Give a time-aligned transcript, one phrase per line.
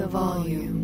[0.00, 0.80] the volume.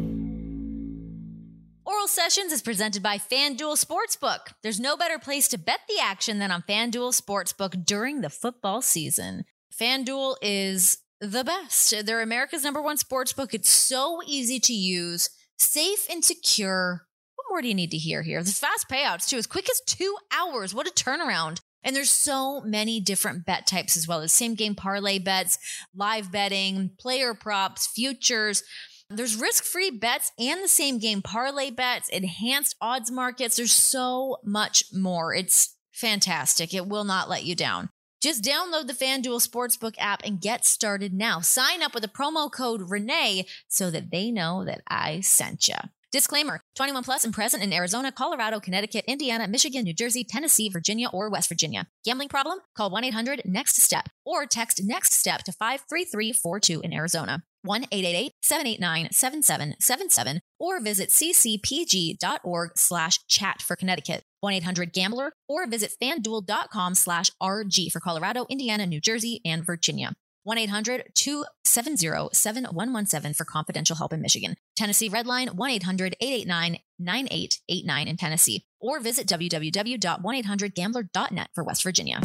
[1.87, 4.53] Oral Sessions is presented by FanDuel Sportsbook.
[4.63, 8.83] There's no better place to bet the action than on FanDuel Sportsbook during the football
[8.83, 9.47] season.
[9.75, 12.05] FanDuel is the best.
[12.05, 13.55] They're America's number one sportsbook.
[13.55, 17.07] It's so easy to use, safe and secure.
[17.37, 18.43] What more do you need to hear here?
[18.43, 20.75] There's fast payouts too, as quick as two hours.
[20.75, 21.61] What a turnaround.
[21.83, 25.57] And there's so many different bet types as well as same game parlay bets,
[25.95, 28.63] live betting, player props, futures.
[29.09, 33.57] There's risk free bets and the same game parlay bets, enhanced odds markets.
[33.57, 35.33] There's so much more.
[35.33, 36.75] It's fantastic.
[36.75, 37.91] It will not let you down.
[38.21, 41.41] Just download the FanDuel Sportsbook app and get started now.
[41.41, 45.77] Sign up with the promo code Renee so that they know that I sent you.
[46.11, 51.09] Disclaimer 21 plus and present in Arizona, Colorado, Connecticut, Indiana, Michigan, New Jersey, Tennessee, Virginia,
[51.13, 51.87] or West Virginia.
[52.05, 52.59] Gambling problem?
[52.77, 57.45] Call 1 800 NEXT STEP or text NEXT STEP to 53342 in Arizona.
[57.67, 64.25] 1 888 789 7777 or visit ccpg.org slash chat for Connecticut.
[64.41, 70.13] 1 800 Gambler or visit fanduel.com slash RG for Colorado, Indiana, New Jersey, and Virginia.
[70.45, 74.55] 1 800 270 7117 for confidential help in Michigan.
[74.77, 78.65] Tennessee Redline 1 800 889 9889 in Tennessee.
[78.81, 82.21] Or visit www.1800gambler.net for West Virginia.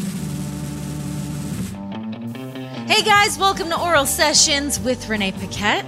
[2.92, 5.86] Hey guys, welcome to Oral Sessions with Renee Paquette.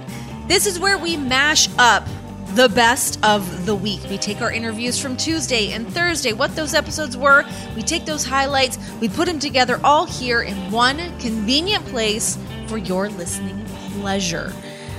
[0.48, 2.08] This is where we mash up
[2.54, 4.00] the best of the week.
[4.08, 7.44] We take our interviews from Tuesday and Thursday, what those episodes were.
[7.76, 12.38] We take those highlights, we put them together all here in one convenient place
[12.68, 13.66] for your listening
[14.00, 14.50] pleasure.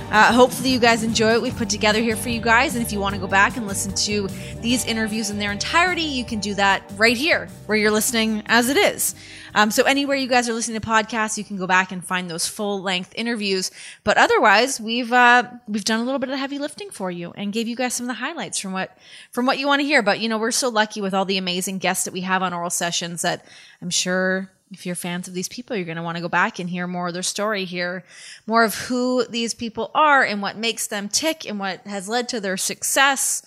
[0.08, 2.76] Uh, hopefully, you guys enjoy what we've put together here for you guys.
[2.76, 4.28] And if you want to go back and listen to
[4.60, 8.68] these interviews in their entirety, you can do that right here where you're listening as
[8.68, 9.16] it is.
[9.54, 12.30] Um, so, anywhere you guys are listening to podcasts, you can go back and find
[12.30, 13.72] those full length interviews.
[14.04, 17.52] But otherwise, we've uh, we've done a little bit of heavy lifting for you and
[17.52, 18.96] gave you guys some of the highlights from what
[19.32, 20.02] from what you want to hear.
[20.02, 22.54] But you know, we're so lucky with all the amazing guests that we have on
[22.54, 23.44] oral sessions that
[23.82, 26.58] I'm sure if you're fans of these people, you're going to want to go back
[26.58, 28.04] and hear more of their story, hear
[28.46, 32.28] more of who these people are and what makes them tick and what has led
[32.30, 33.42] to their success,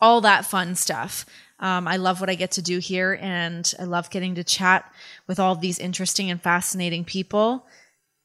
[0.00, 1.24] all that fun stuff.
[1.60, 4.92] Um, I love what I get to do here, and I love getting to chat
[5.26, 7.66] with all these interesting and fascinating people.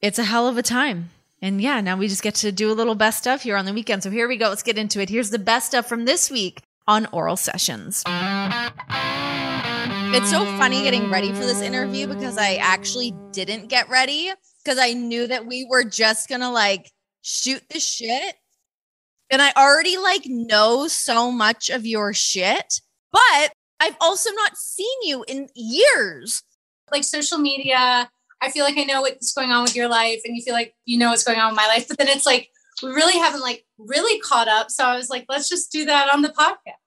[0.02, 1.10] It's a hell of a time.
[1.42, 3.74] And yeah, now we just get to do a little best stuff here on the
[3.74, 4.04] weekend.
[4.04, 4.50] So here we go.
[4.50, 5.10] Let's get into it.
[5.10, 8.04] Here's the best stuff from this week on Oral Sessions.
[10.16, 14.32] It's so funny getting ready for this interview because I actually didn't get ready
[14.64, 16.92] because I knew that we were just gonna like
[17.24, 18.36] shoot the shit.
[19.32, 22.80] And I already like know so much of your shit,
[23.12, 26.44] but I've also not seen you in years.
[26.92, 28.08] Like social media,
[28.40, 30.76] I feel like I know what's going on with your life and you feel like
[30.86, 32.52] you know what's going on with my life, but then it's like
[32.84, 34.70] we really haven't like really caught up.
[34.70, 36.83] So I was like, let's just do that on the podcast.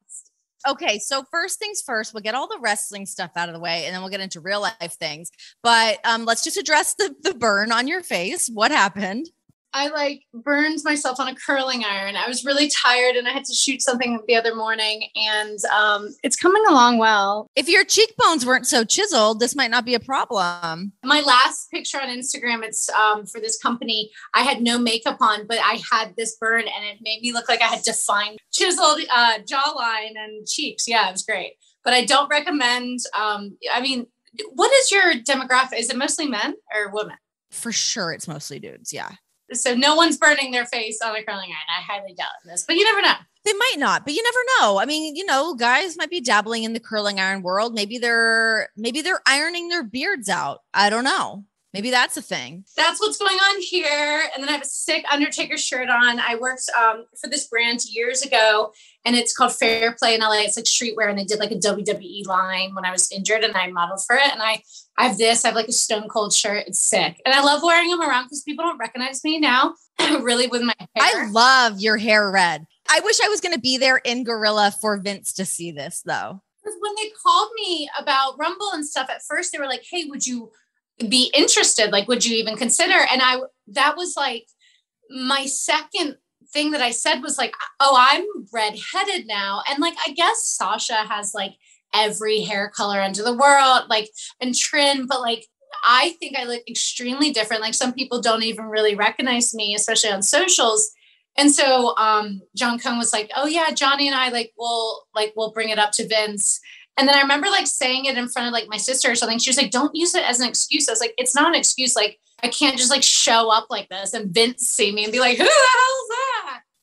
[0.69, 3.84] Okay, so first things first, we'll get all the wrestling stuff out of the way
[3.84, 5.31] and then we'll get into real life things.
[5.62, 8.50] But um, let's just address the, the burn on your face.
[8.53, 9.28] What happened?
[9.76, 12.16] I like burned myself on a curling iron.
[12.16, 16.14] I was really tired and I had to shoot something the other morning and um,
[16.22, 17.47] it's coming along well.
[17.54, 20.94] If your cheekbones weren't so chiseled, this might not be a problem.
[21.04, 24.10] My last picture on Instagram, it's um, for this company.
[24.32, 27.47] I had no makeup on, but I had this burn and it made me look
[27.47, 30.88] like I had defined chiseled uh, jawline and cheeks.
[30.88, 31.53] Yeah, it was great.
[31.84, 34.06] But I don't recommend, um, I mean,
[34.54, 35.78] what is your demographic?
[35.78, 37.16] Is it mostly men or women?
[37.50, 38.91] For sure, it's mostly dudes.
[38.91, 39.10] Yeah.
[39.53, 41.79] So no one's burning their face on a curling iron.
[41.79, 43.15] I highly doubt this, but you never know.
[43.45, 44.79] They might not, but you never know.
[44.79, 47.75] I mean, you know, guys might be dabbling in the curling iron world.
[47.75, 50.62] Maybe they're maybe they're ironing their beards out.
[50.75, 51.45] I don't know.
[51.76, 52.64] Maybe that's a thing.
[52.75, 54.22] That's what's going on here.
[54.32, 56.19] And then I have a sick Undertaker shirt on.
[56.19, 58.72] I worked um, for this brand years ago,
[59.04, 60.38] and it's called Fair Play in LA.
[60.38, 63.54] It's like streetwear, and they did like a WWE line when I was injured, and
[63.54, 64.32] I modeled for it.
[64.32, 64.62] And I,
[64.97, 65.44] I have this.
[65.44, 66.65] I have like a Stone Cold shirt.
[66.66, 69.75] It's sick, and I love wearing them around because people don't recognize me now.
[70.22, 70.88] really, with my hair.
[70.97, 72.65] I love your hair red.
[72.89, 76.01] I wish I was going to be there in Gorilla for Vince to see this,
[76.06, 76.41] though.
[76.65, 80.06] Because when they called me about Rumble and stuff, at first they were like, "Hey,
[80.06, 80.53] would you?"
[80.98, 82.95] Be interested like would you even consider?
[82.95, 83.39] And i
[83.69, 84.47] that was like
[85.10, 86.16] my second
[86.53, 89.63] thing that i said was like oh i'm redheaded now.
[89.69, 91.53] And like i guess sasha has like
[91.95, 94.10] every hair color under the world like
[94.41, 95.47] and trin but like
[95.87, 97.63] i think i look extremely different.
[97.63, 100.91] Like some people don't even really recognize me especially on socials.
[101.37, 105.34] And so um john Cone was like oh yeah johnny and i like will like
[105.37, 106.60] we'll bring it up to vince
[106.97, 109.39] and then I remember like saying it in front of like my sister or something.
[109.39, 110.89] She was like, don't use it as an excuse.
[110.89, 111.95] I was like, it's not an excuse.
[111.95, 115.21] Like, I can't just like show up like this and Vince see me and be
[115.21, 116.26] like, who the hell's that?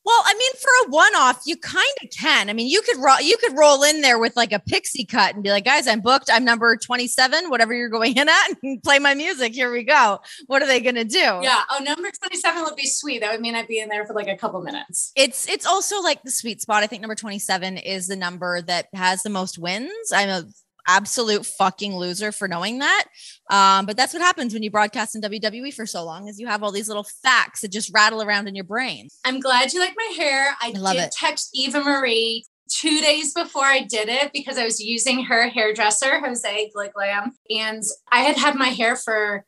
[0.06, 2.50] Well, I mean, for a one-off, you kind of can.
[2.50, 5.34] I mean, you could roll, you could roll in there with like a pixie cut
[5.34, 6.30] and be like, "Guys, I'm booked.
[6.32, 9.54] I'm number 27, whatever you're going in at, and play my music.
[9.54, 11.18] Here we go." What are they going to do?
[11.18, 11.62] Yeah.
[11.72, 13.22] Oh, number 27 would be sweet.
[13.22, 15.12] That would mean I'd be in there for like a couple minutes.
[15.16, 16.84] It's it's also like the sweet spot.
[16.84, 20.12] I think number 27 is the number that has the most wins.
[20.14, 20.44] I'm a
[20.88, 23.06] absolute fucking loser for knowing that.
[23.50, 26.48] Um, but that's what happens when you broadcast in WWE for so long is you
[26.48, 29.08] have all these little facts that just rattle around in your brain.
[29.26, 30.56] I'm glad you like my hair.
[30.62, 31.12] I, I love did it.
[31.18, 36.20] text Eva Marie two days before I did it because I was using her hairdresser,
[36.20, 37.32] Jose Gliglam.
[37.50, 39.46] And I had had my hair for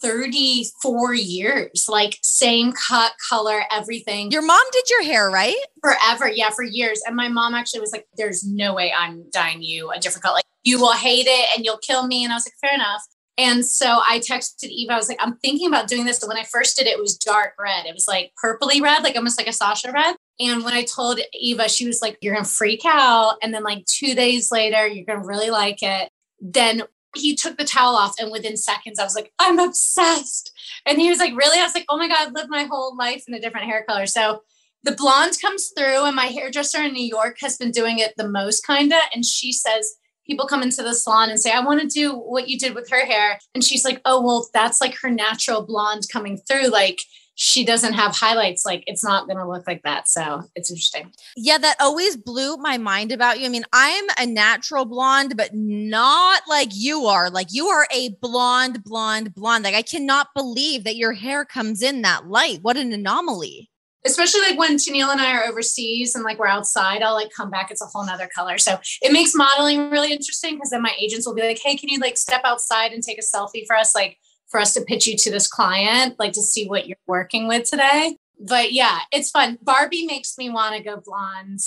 [0.00, 5.56] 34 years, like same cut, color, everything Your mom did your hair, right?
[5.82, 6.30] forever.
[6.30, 7.02] Yeah, for years.
[7.06, 10.40] And my mom actually was like, There's no way I'm dyeing you a different color.
[10.64, 12.24] You will hate it and you'll kill me.
[12.24, 13.02] And I was like, Fair enough.
[13.36, 14.92] And so I texted Eva.
[14.92, 16.22] I was like, I'm thinking about doing this.
[16.22, 17.84] And when I first did it, it was dark red.
[17.84, 20.14] It was like purpley red, like almost like a Sasha red.
[20.38, 23.36] And when I told Eva, she was like, You're to freak out.
[23.42, 26.10] And then, like, two days later, you're to really like it.
[26.40, 26.82] Then
[27.16, 28.14] he took the towel off.
[28.18, 30.52] And within seconds, I was like, I'm obsessed.
[30.86, 31.58] And he was like, Really?
[31.58, 33.84] I was like, Oh my God, I've lived my whole life in a different hair
[33.88, 34.06] color.
[34.06, 34.42] So
[34.84, 38.28] the blonde comes through, and my hairdresser in New York has been doing it the
[38.28, 39.00] most, kind of.
[39.14, 39.96] And she says,
[40.26, 42.88] People come into the salon and say, I want to do what you did with
[42.90, 43.38] her hair.
[43.54, 46.68] And she's like, Oh, well, that's like her natural blonde coming through.
[46.68, 47.00] Like,
[47.36, 48.64] she doesn't have highlights.
[48.64, 50.08] Like, it's not going to look like that.
[50.08, 51.12] So it's interesting.
[51.36, 53.46] Yeah, that always blew my mind about you.
[53.46, 57.30] I mean, I'm a natural blonde, but not like you are.
[57.30, 59.64] Like you are a blonde, blonde, blonde.
[59.64, 62.60] Like I cannot believe that your hair comes in that light.
[62.62, 63.70] What an anomaly.
[64.04, 67.50] Especially like when Tennille and I are overseas and like we're outside, I'll like come
[67.50, 68.58] back, it's a whole nother color.
[68.58, 71.88] So it makes modeling really interesting because then my agents will be like, Hey, can
[71.88, 73.94] you like step outside and take a selfie for us?
[73.94, 74.18] Like
[74.48, 77.68] for us to pitch you to this client, like to see what you're working with
[77.68, 78.16] today.
[78.38, 79.58] But yeah, it's fun.
[79.62, 81.60] Barbie makes me want to go blonde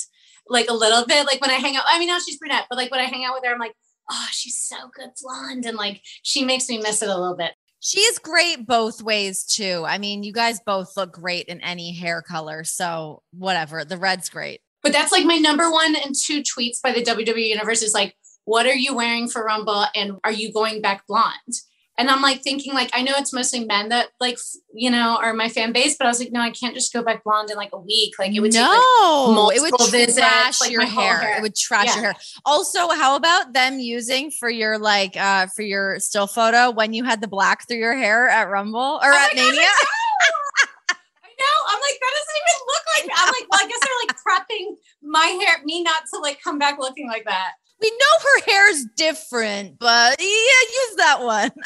[0.48, 1.26] like a little bit.
[1.26, 3.26] Like when I hang out, I mean, now she's brunette, but like when I hang
[3.26, 3.76] out with her, I'm like,
[4.12, 5.66] oh, she's so good blonde.
[5.66, 7.54] And like she makes me miss it a little bit.
[7.88, 9.86] She is great both ways too.
[9.88, 12.66] I mean, you guys both look great in any hair color.
[12.66, 13.86] So whatever.
[13.86, 14.60] The red's great.
[14.84, 18.14] But that's like my number one and two tweets by the WWE Universe is like,
[18.44, 19.86] what are you wearing for Rumble?
[19.96, 21.62] And are you going back blonde?
[22.00, 24.38] And I'm like thinking, like, I know it's mostly men that like,
[24.72, 27.02] you know, are my fan base, but I was like, no, I can't just go
[27.02, 28.14] back blonde in like a week.
[28.20, 31.18] Like it would take like, no, it would visits, trash like your hair.
[31.20, 31.38] hair.
[31.38, 31.96] It would trash Yeah.
[31.96, 32.16] your hair.
[32.46, 37.04] Also, how about them using for your like uh for your still photo when you
[37.04, 39.62] had the black through your hair at Rumble or Oh at God, Mania?
[40.90, 41.58] I know.
[41.68, 44.76] I'm like, that doesn't even look like I'm like, well, I guess they're like prepping
[45.02, 47.54] my hair, me not to like come back looking like that.
[47.80, 51.52] We know her hair's different, but yeah, use that one.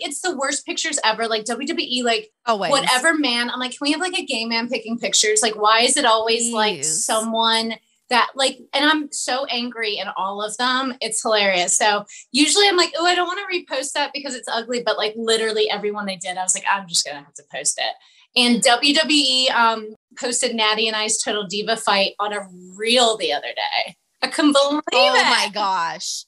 [0.00, 1.26] It's the worst pictures ever.
[1.28, 2.70] Like WWE, like Always.
[2.70, 5.80] whatever man i'm like can we have like a gay man picking pictures like why
[5.80, 7.74] is it always like someone
[8.08, 12.76] that like and i'm so angry in all of them it's hilarious so usually i'm
[12.76, 16.06] like oh i don't want to repost that because it's ugly but like literally everyone
[16.06, 17.94] they did i was like i'm just gonna have to post it
[18.40, 23.48] and wwe um posted natty and i's total diva fight on a reel the other
[23.48, 26.24] day i couldn't believe Oh it my gosh.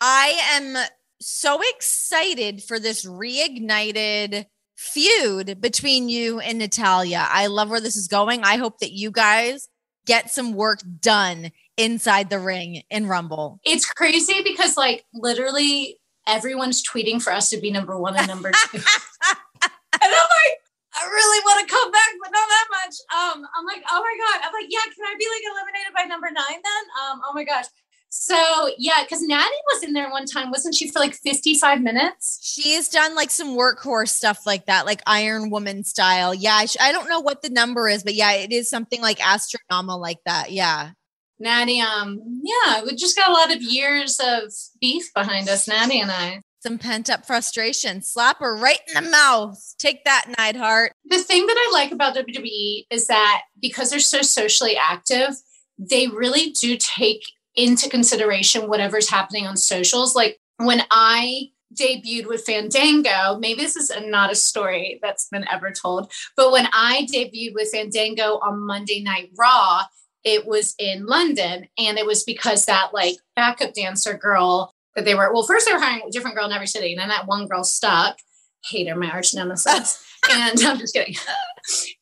[0.00, 0.76] I am
[1.20, 7.26] so excited for this reignited feud between you and Natalya.
[7.28, 8.44] I love where this is going.
[8.44, 9.68] I hope that you guys
[10.06, 13.60] get some work done inside the ring in Rumble.
[13.64, 18.50] it's crazy because like literally everyone's tweeting for us to be number one and number
[18.50, 18.78] two.
[18.82, 20.54] and I'm like,
[20.94, 22.94] I really want to come back, but not that much.
[23.14, 24.46] Um, I'm like, oh my god.
[24.46, 26.84] I'm like, yeah, can I be like eliminated by number nine then?
[27.02, 27.66] Um, oh my gosh.
[28.10, 32.38] So yeah, because Natty was in there one time, wasn't she, for like 55 minutes?
[32.42, 36.34] She has done like some workhorse stuff like that, like Iron Woman style.
[36.34, 39.00] Yeah, I, sh- I don't know what the number is, but yeah, it is something
[39.00, 40.52] like astronomical like that.
[40.52, 40.90] Yeah.
[41.38, 46.00] Natty, um, yeah, we just got a lot of years of beef behind us, Natty
[46.00, 46.40] and I.
[46.60, 48.02] Some pent up frustration.
[48.02, 49.56] Slap her right in the mouth.
[49.78, 50.92] Take that, Neidhart.
[51.04, 55.36] the thing that I like about WWE is that because they're so socially active,
[55.78, 57.22] they really do take
[57.56, 60.14] into consideration whatever's happening on socials.
[60.14, 65.70] Like when I debuted with Fandango, maybe this is not a story that's been ever
[65.70, 69.82] told, but when I debuted with Fandango on Monday Night Raw,
[70.24, 71.68] it was in London.
[71.78, 75.72] And it was because that like backup dancer girl that they were well first they
[75.72, 76.92] were hiring a different girl in every city.
[76.92, 78.18] And then that one girl stuck.
[78.64, 80.04] Hater my arch nemesis.
[80.28, 81.14] And i'm just kidding.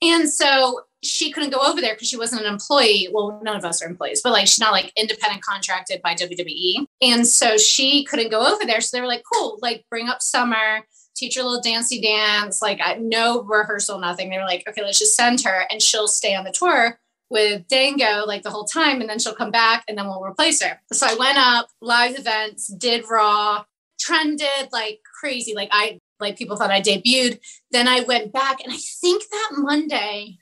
[0.01, 3.65] And so she couldn't go over there because she wasn't an employee well none of
[3.65, 8.05] us are employees but like she's not like independent contracted by wwe and so she
[8.05, 10.85] couldn't go over there so they were like cool like bring up summer
[11.17, 14.29] teach her a little dancey dance, like no rehearsal, nothing.
[14.29, 16.99] They were like, okay, let's just send her and she'll stay on the tour
[17.29, 19.01] with Dango like the whole time.
[19.01, 20.81] And then she'll come back and then we'll replace her.
[20.93, 23.65] So I went up, live events, did Raw,
[23.99, 25.55] trended like crazy.
[25.55, 27.41] Like I, like people thought I debuted.
[27.71, 30.39] Then I went back and I think that Monday,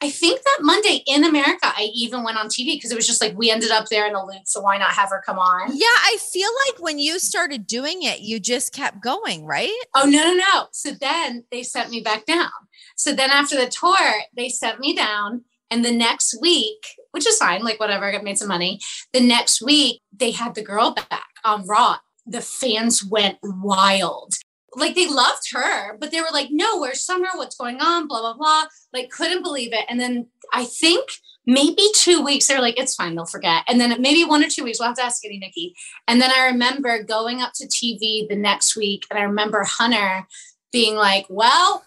[0.00, 3.20] I think that Monday in America, I even went on TV because it was just
[3.20, 4.42] like we ended up there in a loop.
[4.46, 5.70] So why not have her come on?
[5.72, 9.74] Yeah, I feel like when you started doing it, you just kept going, right?
[9.96, 10.66] Oh, no, no, no.
[10.70, 12.50] So then they sent me back down.
[12.96, 13.96] So then after the tour,
[14.36, 15.44] they sent me down.
[15.70, 18.80] And the next week, which is fine, like whatever, I made some money.
[19.12, 21.96] The next week, they had the girl back on Raw.
[22.24, 24.34] The fans went wild
[24.78, 27.28] like they loved her, but they were like, no, where's Summer?
[27.34, 28.08] What's going on?
[28.08, 28.64] Blah, blah, blah.
[28.92, 29.84] Like, couldn't believe it.
[29.88, 31.08] And then I think
[31.46, 33.64] maybe two weeks, they're like, it's fine, they'll forget.
[33.68, 35.74] And then maybe one or two weeks, we'll have to ask Eddie Nikki.
[36.06, 40.26] And then I remember going up to TV the next week, and I remember Hunter
[40.72, 41.84] being like, well,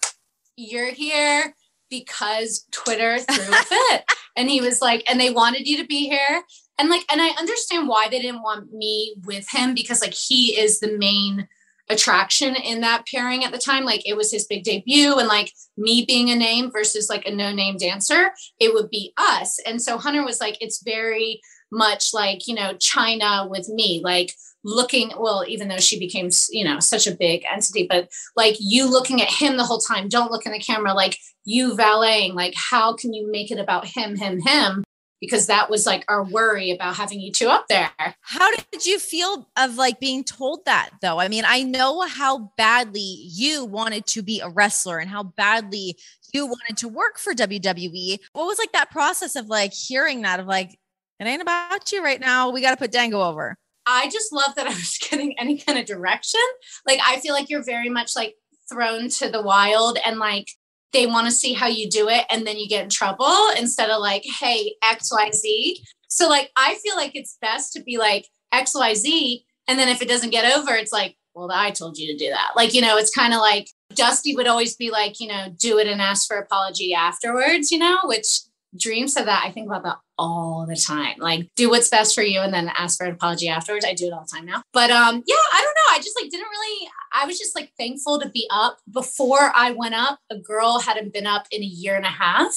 [0.55, 1.55] you're here
[1.89, 4.03] because Twitter threw a fit.
[4.35, 6.43] and he was like, and they wanted you to be here.
[6.79, 10.59] And like, and I understand why they didn't want me with him because like he
[10.59, 11.47] is the main
[11.89, 13.83] attraction in that pairing at the time.
[13.83, 17.31] Like it was his big debut, and like me being a name versus like a
[17.31, 19.59] no name dancer, it would be us.
[19.65, 24.33] And so Hunter was like, it's very much like, you know, Chyna with me, like
[24.63, 28.89] looking, well, even though she became, you know, such a big entity, but like you
[28.89, 32.53] looking at him the whole time, don't look in the camera, like you valeting, like
[32.55, 34.83] how can you make it about him, him, him?
[35.21, 37.91] Because that was like our worry about having you two up there.
[38.21, 41.19] How did you feel of like being told that though?
[41.19, 45.97] I mean, I know how badly you wanted to be a wrestler and how badly
[46.33, 48.17] you wanted to work for WWE.
[48.33, 50.77] What was like that process of like hearing that of like,
[51.19, 52.49] it ain't about you right now.
[52.49, 53.55] We got to put Dango over.
[53.85, 56.41] I just love that I was getting any kind of direction.
[56.87, 58.35] Like, I feel like you're very much like
[58.71, 60.47] thrown to the wild and like
[60.93, 63.89] they want to see how you do it and then you get in trouble instead
[63.89, 65.79] of like, hey, XYZ.
[66.07, 69.43] So, like, I feel like it's best to be like XYZ.
[69.67, 72.29] And then if it doesn't get over, it's like, well, I told you to do
[72.29, 72.51] that.
[72.55, 75.77] Like, you know, it's kind of like Dusty would always be like, you know, do
[75.77, 78.41] it and ask for apology afterwards, you know, which
[78.77, 79.43] Dream said that.
[79.45, 81.15] I think about that all the time.
[81.17, 83.83] Like, do what's best for you and then ask for an apology afterwards.
[83.83, 84.61] I do it all the time now.
[84.71, 85.95] But um, yeah, I don't know.
[85.95, 88.77] I just like didn't really, I was just like thankful to be up.
[88.93, 92.55] Before I went up, a girl hadn't been up in a year and a half.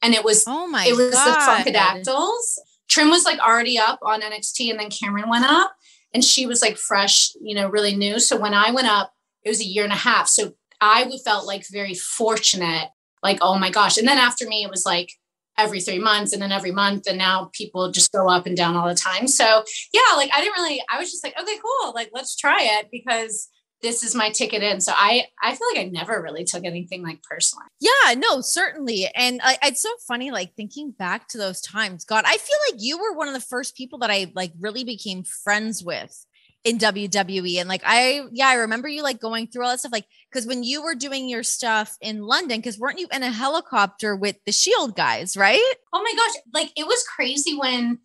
[0.00, 1.64] And it was oh my it was God.
[1.64, 2.58] the Funkadactyls.
[2.88, 5.74] Trin was like already up on NXT and then Cameron went up
[6.14, 8.18] and she was like fresh, you know, really new.
[8.18, 9.12] So when I went up,
[9.44, 10.28] it was a year and a half.
[10.28, 12.88] So I felt like very fortunate,
[13.22, 13.98] like, oh my gosh.
[13.98, 15.12] And then after me, it was like
[15.58, 18.76] every three months and then every month and now people just go up and down
[18.76, 19.28] all the time.
[19.28, 22.58] So yeah like i didn't really i was just like okay cool like let's try
[22.60, 23.48] it because
[23.82, 24.80] this is my ticket in.
[24.80, 29.08] So i i feel like i never really took anything like personally yeah no certainly.
[29.14, 32.04] And I, it's so funny like thinking back to those times.
[32.04, 34.84] God i feel like you were one of the first people that i like really
[34.84, 36.26] became friends with
[36.64, 37.58] in WWE.
[37.58, 39.92] And like, I, yeah, I remember you like going through all that stuff.
[39.92, 43.30] Like, cause when you were doing your stuff in London, cause weren't you in a
[43.30, 45.74] helicopter with the Shield guys, right?
[45.92, 46.42] Oh my gosh.
[46.52, 47.98] Like, it was crazy when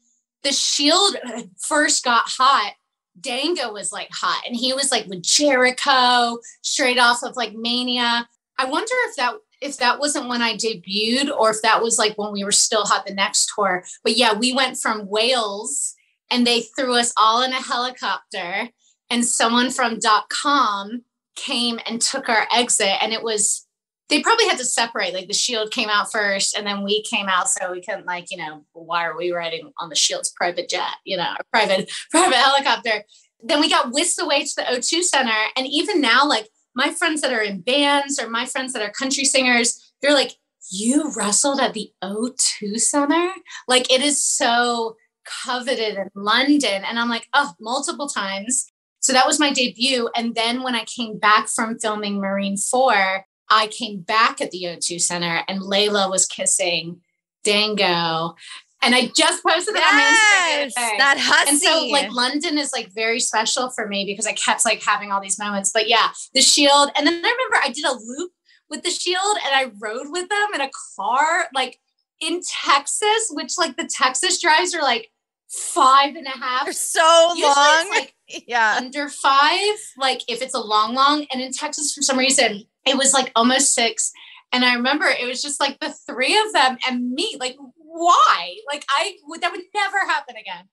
[0.44, 1.18] the Shield
[1.60, 2.74] first got hot.
[3.20, 8.28] Dango was like hot and he was like with Jericho straight off of like Mania.
[8.60, 12.16] I wonder if that if that wasn't when I debuted or if that was like
[12.16, 13.84] when we were still hot the next tour.
[14.04, 15.96] But yeah, we went from Wales
[16.32, 18.70] and they threw us all in a helicopter
[19.10, 21.04] and someone from dot com
[21.36, 23.68] came and took our exit and it was
[24.10, 27.28] they probably had to separate like the shield came out first and then we came
[27.28, 30.68] out so we couldn't like you know why are we riding on the shield's private
[30.68, 33.04] jet you know private private helicopter.
[33.44, 37.22] Then we got whisked away to the o2 center and even now like my friends
[37.22, 40.38] that are in bands or my friends that are country singers they're like
[40.72, 43.32] you wrestled at the o2 center?
[43.68, 44.98] Like it is so
[45.46, 46.84] coveted in London.
[46.84, 48.72] And I'm like, oh, multiple times.
[49.00, 50.10] So that was my debut.
[50.16, 54.64] And then when I came back from filming Marine 4, I came back at the
[54.64, 57.02] O2 Center and Layla was kissing
[57.44, 58.36] Dango.
[58.82, 60.98] And I just posted that yes, on Instagram.
[60.98, 61.50] That hussy.
[61.50, 65.12] And so like London is like very special for me because I kept like having
[65.12, 65.72] all these moments.
[65.74, 66.92] But yeah, the shield.
[66.96, 68.32] And then I remember I did a loop
[68.70, 71.80] with the shield and I rode with them in a car like
[72.20, 75.10] in Texas, which like the Texas drives are like
[75.50, 76.66] five and a half.
[76.66, 77.90] They're so Usually long.
[77.90, 78.14] like
[78.48, 78.76] yeah.
[78.78, 81.26] Under five, like if it's a long, long.
[81.32, 84.12] And in Texas, for some reason, it was like almost six.
[84.52, 87.36] And I remember it was just like the three of them and me.
[87.40, 88.56] Like, why?
[88.72, 90.70] Like, I would that would never happen again.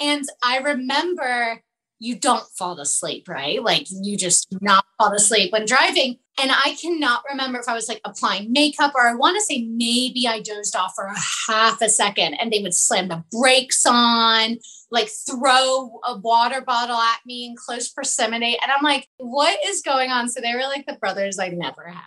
[0.00, 1.62] And I remember
[1.98, 3.62] you don't fall asleep, right?
[3.62, 6.18] Like you just not fall asleep when driving.
[6.40, 9.62] And I cannot remember if I was like applying makeup or I want to say
[9.62, 13.84] maybe I dozed off for a half a second and they would slam the brakes
[13.84, 14.58] on,
[14.90, 18.56] like throw a water bottle at me in close proximity.
[18.62, 20.28] And I'm like, what is going on?
[20.28, 22.02] So they were like the brothers I never had.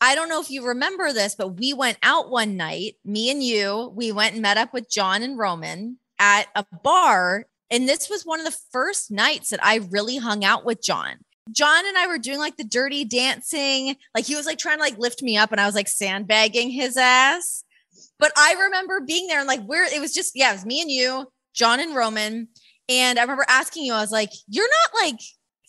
[0.00, 3.42] I don't know if you remember this, but we went out one night, me and
[3.42, 7.46] you, we went and met up with John and Roman at a bar.
[7.70, 11.16] And this was one of the first nights that I really hung out with John.
[11.50, 13.96] John and I were doing like the dirty dancing.
[14.14, 16.70] Like he was like trying to like lift me up and I was like sandbagging
[16.70, 17.64] his ass.
[18.18, 20.80] But I remember being there and like where it was just, yeah, it was me
[20.80, 22.48] and you, John and Roman.
[22.88, 25.20] And I remember asking you, I was like, you're not like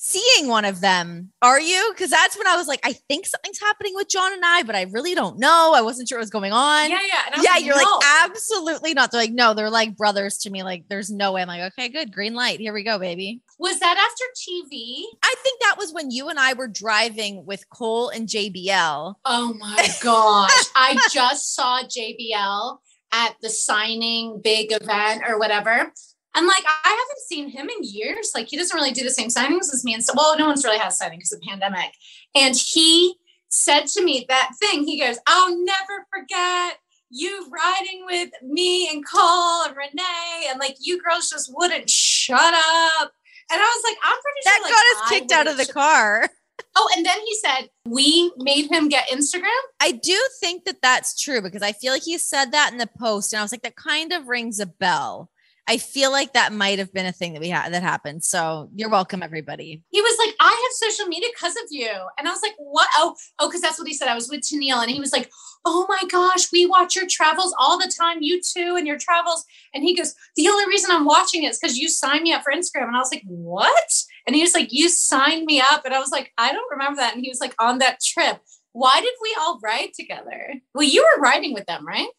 [0.05, 1.91] seeing one of them, are you?
[1.91, 4.75] Because that's when I was like, I think something's happening with John and I, but
[4.75, 5.73] I really don't know.
[5.75, 6.91] I wasn't sure what was going on.
[6.91, 7.41] Yeah, yeah.
[7.41, 7.83] Yeah, like, you're no.
[7.83, 9.11] like, absolutely not.
[9.11, 10.61] They're like, no, they're like brothers to me.
[10.61, 11.41] Like, there's no way.
[11.41, 12.13] I'm like, okay, good.
[12.13, 12.59] Green light.
[12.59, 13.41] Here we go, baby.
[13.57, 15.05] Was that after TV?
[15.23, 19.15] I think that was when you and I were driving with Cole and JBL.
[19.25, 20.65] Oh my gosh.
[20.75, 22.77] I just saw JBL
[23.11, 25.91] at the signing big event or whatever.
[26.35, 28.31] And like, I haven't seen him in years.
[28.35, 29.93] Like, he doesn't really do the same signings as me.
[29.93, 31.93] And so, well, no one's really had a signing because of the pandemic.
[32.35, 33.15] And he
[33.47, 36.77] said to me that thing, he goes, I'll never forget
[37.09, 40.47] you riding with me and Cole and Renee.
[40.49, 43.11] And like, you girls just wouldn't shut up.
[43.51, 45.71] And I was like, I'm pretty That sure that got us kicked out of the
[45.71, 46.29] car.
[46.75, 49.49] Oh, and then he said, we made him get Instagram.
[49.79, 52.89] I do think that that's true because I feel like he said that in the
[52.99, 55.29] post, and I was like, that kind of rings a bell.
[55.67, 58.23] I feel like that might have been a thing that we had that happened.
[58.23, 59.81] So you're welcome, everybody.
[59.89, 61.89] He was like, I have social media because of you.
[62.19, 62.87] And I was like, what?
[62.95, 64.07] Oh, oh, because that's what he said.
[64.07, 65.31] I was with Tennille and he was like,
[65.65, 69.43] oh my gosh, we watch your travels all the time, you too, and your travels.
[69.73, 72.43] And he goes, the only reason I'm watching it is because you signed me up
[72.43, 72.87] for Instagram.
[72.87, 74.03] And I was like, what?
[74.27, 75.83] And he was like, you signed me up.
[75.83, 77.15] And I was like, I don't remember that.
[77.15, 78.39] And he was like, on that trip.
[78.73, 80.55] Why did we all ride together?
[80.73, 82.09] Well, you were riding with them, right?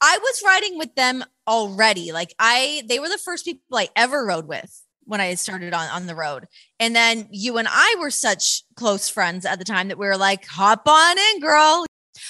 [0.00, 2.12] I was riding with them already.
[2.12, 5.88] Like I, they were the first people I ever rode with when I started on
[5.90, 6.46] on the road.
[6.78, 10.16] And then you and I were such close friends at the time that we were
[10.16, 11.84] like, hop on in, girl.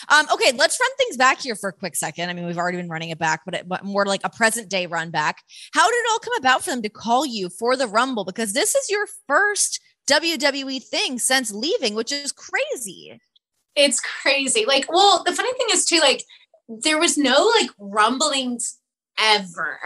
[0.08, 2.30] Um, okay, let's run things back here for a quick second.
[2.30, 4.68] I mean, we've already been running it back, but, it, but more like a present
[4.68, 5.42] day run back.
[5.74, 8.24] How did it all come about for them to call you for the Rumble?
[8.24, 13.20] Because this is your first WWE thing since leaving, which is crazy.
[13.76, 14.64] It's crazy.
[14.66, 16.24] Like, well, the funny thing is too, like,
[16.78, 18.78] there was no like rumblings
[19.18, 19.78] ever.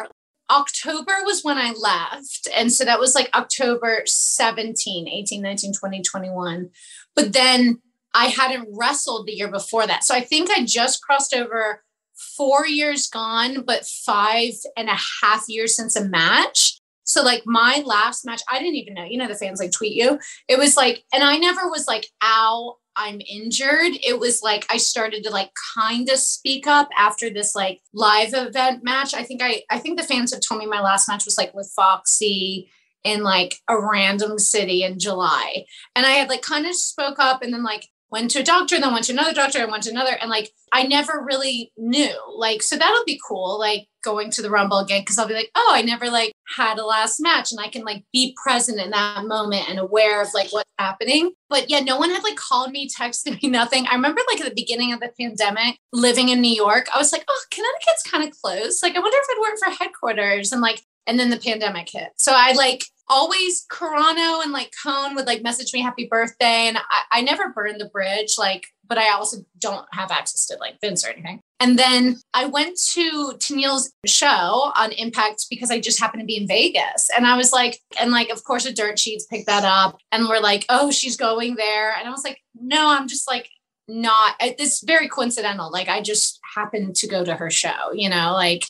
[0.51, 2.49] October was when I left.
[2.55, 6.71] And so that was like October 17, 18, 19, 20, 21.
[7.17, 7.81] But then
[8.13, 10.05] I hadn't wrestled the year before that.
[10.05, 11.83] So I think I just crossed over
[12.15, 16.79] four years gone, but five and a half years since a match.
[17.05, 19.95] So like my last match, I didn't even know, you know, the fans like tweet
[19.95, 20.19] you.
[20.49, 23.93] It was like, and I never was like, ow, I'm injured.
[24.03, 28.35] It was like I started to like kind of speak up after this like live
[28.35, 29.15] event match.
[29.15, 31.55] I think I I think the fans have told me my last match was like
[31.55, 32.71] with Foxy
[33.05, 35.67] in like a random city in July.
[35.95, 38.79] And I had like kind of spoke up and then like went to a doctor
[38.79, 42.15] then went to another doctor and went to another and like I never really knew.
[42.37, 45.51] Like so that'll be cool like going to the rumble again because I'll be like,
[45.55, 48.91] "Oh, I never like had a last match and I can like be present in
[48.91, 52.71] that moment and aware of like what's happening." But yeah, no one had like called
[52.71, 53.87] me, texted me, nothing.
[53.87, 57.13] I remember like at the beginning of the pandemic, living in New York, I was
[57.13, 58.83] like, "Oh, Connecticut's kind of close.
[58.83, 62.11] Like I wonder if it weren't for headquarters." And like and then the pandemic hit.
[62.17, 66.69] So I like always Carano and like Cone would like message me happy birthday.
[66.69, 70.57] And I, I never burned the bridge, like, but I also don't have access to
[70.59, 71.41] like Vince or anything.
[71.61, 76.37] And then I went to Tennille's show on Impact because I just happened to be
[76.37, 77.09] in Vegas.
[77.17, 80.29] And I was like, and like, of course, a dirt sheets picked that up and
[80.29, 81.95] we're like, oh, she's going there.
[81.97, 83.49] And I was like, no, I'm just like,
[83.87, 85.71] not, it's very coincidental.
[85.71, 88.65] Like, I just happened to go to her show, you know, like,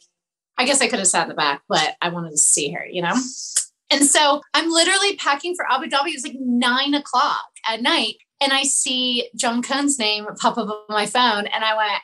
[0.59, 2.85] I guess I could have sat in the back, but I wanted to see her,
[2.85, 3.15] you know?
[3.91, 6.09] And so I'm literally packing for Abu Dhabi.
[6.09, 8.17] It was like nine o'clock at night.
[8.41, 11.47] And I see John Cone's name pop up on my phone.
[11.47, 12.03] And I went,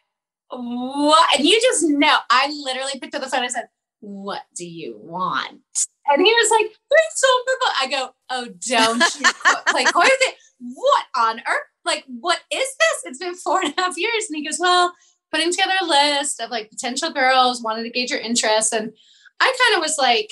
[0.50, 1.38] What?
[1.38, 3.42] And you just know, I literally picked up the phone.
[3.42, 3.68] I said,
[4.00, 5.60] What do you want?
[6.06, 7.74] And he was like, Three silver.
[7.80, 10.34] I go, Oh, don't you like what is it?
[10.60, 11.66] what on earth?
[11.84, 13.02] Like, what is this?
[13.04, 14.26] It's been four and a half years.
[14.28, 14.92] And he goes, Well,
[15.32, 18.72] putting together a list of like potential girls, wanted to gauge your interest.
[18.72, 18.92] And
[19.40, 20.30] I kind of was like,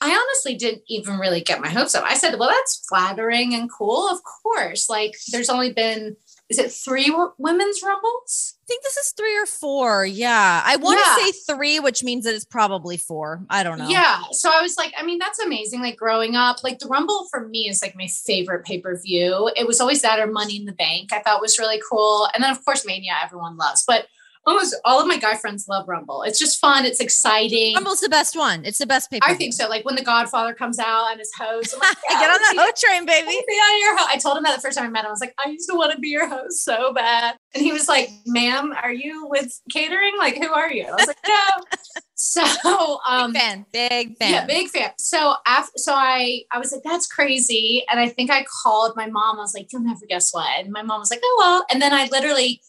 [0.00, 2.04] I honestly didn't even really get my hopes up.
[2.04, 4.08] I said, well, that's flattering and cool.
[4.08, 4.88] Of course.
[4.88, 6.16] Like there's only been
[6.50, 8.56] is it three women's rumbles?
[8.64, 10.04] I think this is three or four.
[10.04, 10.62] Yeah.
[10.64, 11.26] I want to yeah.
[11.26, 13.44] say three, which means that it's probably four.
[13.48, 13.88] I don't know.
[13.88, 14.22] Yeah.
[14.32, 15.80] So I was like, I mean, that's amazing.
[15.80, 19.52] Like growing up, like the Rumble for me is like my favorite pay per view.
[19.54, 21.12] It was always that or Money in the Bank.
[21.12, 22.28] I thought was really cool.
[22.34, 23.84] And then, of course, Mania, everyone loves.
[23.86, 24.06] But
[24.46, 26.22] almost all of my guy friends love Rumble.
[26.22, 26.84] It's just fun.
[26.84, 27.74] It's exciting.
[27.74, 28.64] Rumble's the best one.
[28.64, 29.26] It's the best paper.
[29.28, 29.68] I think so.
[29.68, 32.82] Like when the Godfather comes out and his host, like, yeah, get on the host
[32.84, 33.26] train, baby.
[33.26, 34.10] Be on your host.
[34.10, 35.08] I told him that the first time I met him.
[35.08, 37.36] I was like, I used to want to be your host so bad.
[37.54, 40.16] And he was like, "Ma'am, are you with catering?
[40.18, 41.64] Like, who are you?" I was like, "No."
[42.14, 44.90] so, um, big fan, big fan, yeah, big fan.
[44.98, 49.06] So after, so I, I was like, "That's crazy," and I think I called my
[49.06, 49.38] mom.
[49.38, 51.82] I was like, "You'll never guess what," and my mom was like, "Oh well," and
[51.82, 52.60] then I literally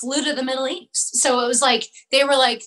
[0.00, 1.16] flew to the Middle East.
[1.16, 2.62] So it was like they were like,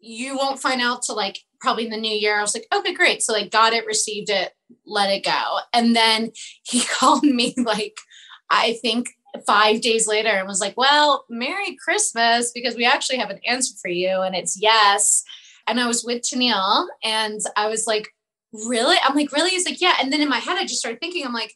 [0.00, 2.36] you won't find out till like probably in the new year.
[2.36, 3.22] I was like, okay, great.
[3.22, 4.52] So like got it, received it,
[4.84, 5.58] let it go.
[5.72, 6.32] And then
[6.64, 7.96] he called me like,
[8.50, 9.08] I think
[9.46, 13.74] five days later and was like, well, Merry Christmas, because we actually have an answer
[13.80, 14.20] for you.
[14.20, 15.24] And it's yes.
[15.66, 18.08] And I was with Tennille and I was like,
[18.52, 18.96] really?
[19.02, 19.50] I'm like, really?
[19.50, 19.94] He's like, yeah.
[20.00, 21.54] And then in my head, I just started thinking, I'm like,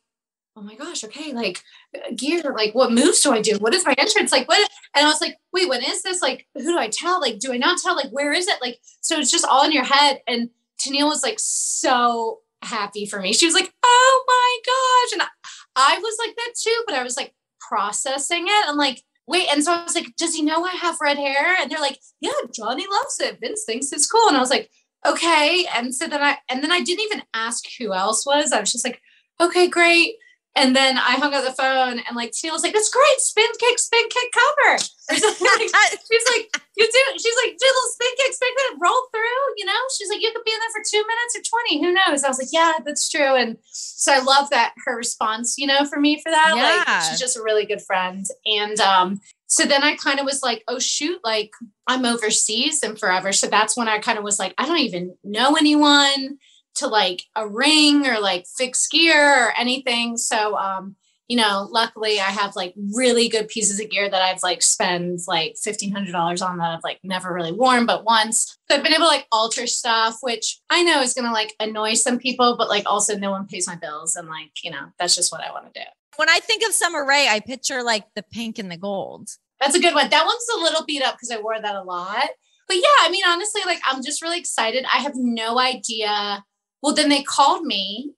[0.57, 1.63] oh my gosh, okay, like
[1.95, 3.57] uh, gear, like what moves do I do?
[3.59, 4.33] What is my entrance?
[4.33, 4.59] Like what?
[4.95, 6.23] And I was like, wait, when is this?
[6.23, 7.21] Like, who do I tell?
[7.21, 7.95] Like, do I not tell?
[7.95, 8.59] Like, where is it?
[8.63, 10.21] Like, so it's just all in your head.
[10.27, 10.49] And
[10.81, 13.33] Tennille was like so happy for me.
[13.33, 15.13] She was like, oh my gosh.
[15.13, 18.69] And I, I was like that too, but I was like processing it.
[18.69, 19.49] I'm like, wait.
[19.53, 21.57] And so I was like, does he know I have red hair?
[21.61, 23.39] And they're like, yeah, Johnny loves it.
[23.41, 24.29] Vince thinks it's cool.
[24.29, 24.71] And I was like,
[25.07, 25.67] okay.
[25.75, 28.53] And so then I, and then I didn't even ask who else was.
[28.53, 29.01] I was just like,
[29.41, 30.15] okay, great.
[30.57, 33.47] And then I hung up the phone and like Tina was like, that's great, spin
[33.59, 34.79] kick, spin kick cover.
[35.13, 39.45] she's like, you do she's like, do a little spin kick, spin kick, roll through,
[39.59, 39.79] you know?
[39.97, 41.85] She's like, you could be in there for two minutes or 20.
[41.85, 42.25] Who knows?
[42.25, 43.37] I was like, yeah, that's true.
[43.37, 46.55] And so I love that her response, you know, for me for that.
[46.57, 46.85] Yeah.
[46.87, 48.25] Like she's just a really good friend.
[48.47, 51.51] And um, so then I kind of was like, oh shoot, like
[51.87, 53.31] I'm overseas and forever.
[53.33, 56.39] So that's when I kind of was like, I don't even know anyone
[56.77, 60.17] to like a ring or like fixed gear or anything.
[60.17, 60.97] So, um,
[61.29, 65.23] you know, luckily I have like really good pieces of gear that I've like spent
[65.27, 68.57] like $1,500 on that I've like never really worn but once.
[68.71, 71.55] So I've been able to like alter stuff, which I know is going to like
[71.59, 74.15] annoy some people, but like also no one pays my bills.
[74.15, 75.87] And like, you know, that's just what I want to do.
[76.17, 79.29] When I think of Summer Rae, I picture like the pink and the gold.
[79.61, 80.09] That's a good one.
[80.11, 82.29] That one's a little beat up because I wore that a lot.
[82.69, 84.85] But yeah, I mean, honestly, like I'm just really excited.
[84.93, 86.45] I have no idea
[86.83, 88.13] well, then they called me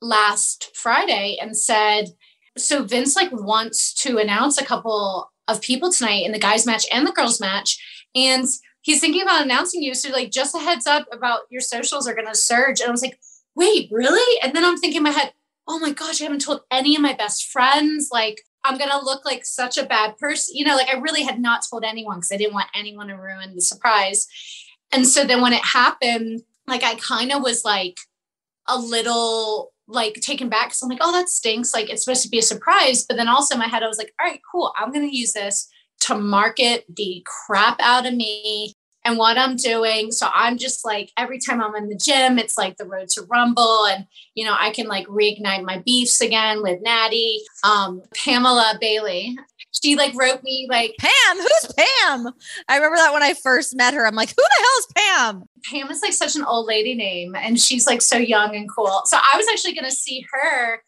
[0.00, 2.10] last Friday and said,
[2.56, 6.86] so Vince like wants to announce a couple of people tonight in the guys match
[6.92, 7.78] and the girls match.
[8.14, 8.46] And
[8.82, 9.94] he's thinking about announcing you.
[9.94, 12.80] So like just a heads up about your socials are gonna surge.
[12.80, 13.18] And I was like,
[13.54, 14.40] wait, really?
[14.42, 15.32] And then I'm thinking in my head,
[15.66, 18.10] oh my gosh, I haven't told any of my best friends.
[18.12, 20.56] Like I'm gonna look like such a bad person.
[20.56, 23.14] You know, like I really had not told anyone because I didn't want anyone to
[23.14, 24.26] ruin the surprise.
[24.92, 27.96] And so then when it happened, like I kind of was like
[28.66, 31.74] a little like taken back because I'm like, oh, that stinks.
[31.74, 33.04] Like it's supposed to be a surprise.
[33.06, 34.72] But then also in my head, I was like, all right, cool.
[34.78, 35.68] I'm going to use this
[36.00, 38.74] to market the crap out of me
[39.04, 40.10] and what I'm doing.
[40.12, 43.22] So I'm just like, every time I'm in the gym, it's like the road to
[43.22, 43.86] rumble.
[43.86, 47.40] And, you know, I can like reignite my beefs again with Natty.
[47.62, 49.36] Um, Pamela Bayley,
[49.82, 52.32] she like wrote me like Pam, who's Pam?
[52.68, 54.06] I remember that when I first met her.
[54.06, 55.44] I'm like, who the hell is Pam?
[55.70, 59.02] Pam is like such an old lady name and she's like so young and cool.
[59.04, 60.82] So I was actually gonna see her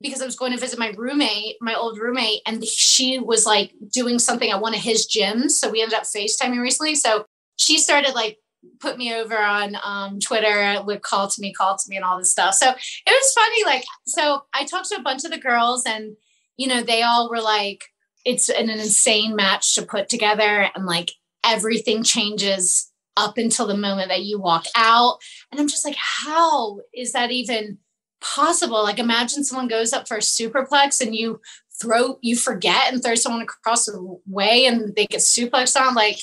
[0.00, 3.72] because I was going to visit my roommate, my old roommate, and she was like
[3.92, 5.50] doing something at one of his gyms.
[5.50, 6.94] So we ended up FaceTiming recently.
[6.94, 7.26] So
[7.60, 8.38] she started like
[8.78, 12.18] put me over on um, Twitter would call to me, call to me, and all
[12.18, 12.54] this stuff.
[12.54, 13.64] So it was funny.
[13.64, 16.16] Like, so I talked to a bunch of the girls, and
[16.56, 17.84] you know, they all were like,
[18.24, 21.12] it's an, an insane match to put together and like
[21.44, 25.18] everything changes up until the moment that you walk out
[25.50, 27.78] and i'm just like how is that even
[28.20, 31.40] possible like imagine someone goes up for a superplex and you
[31.80, 36.18] throw you forget and throw someone across the way and they get suplexed on like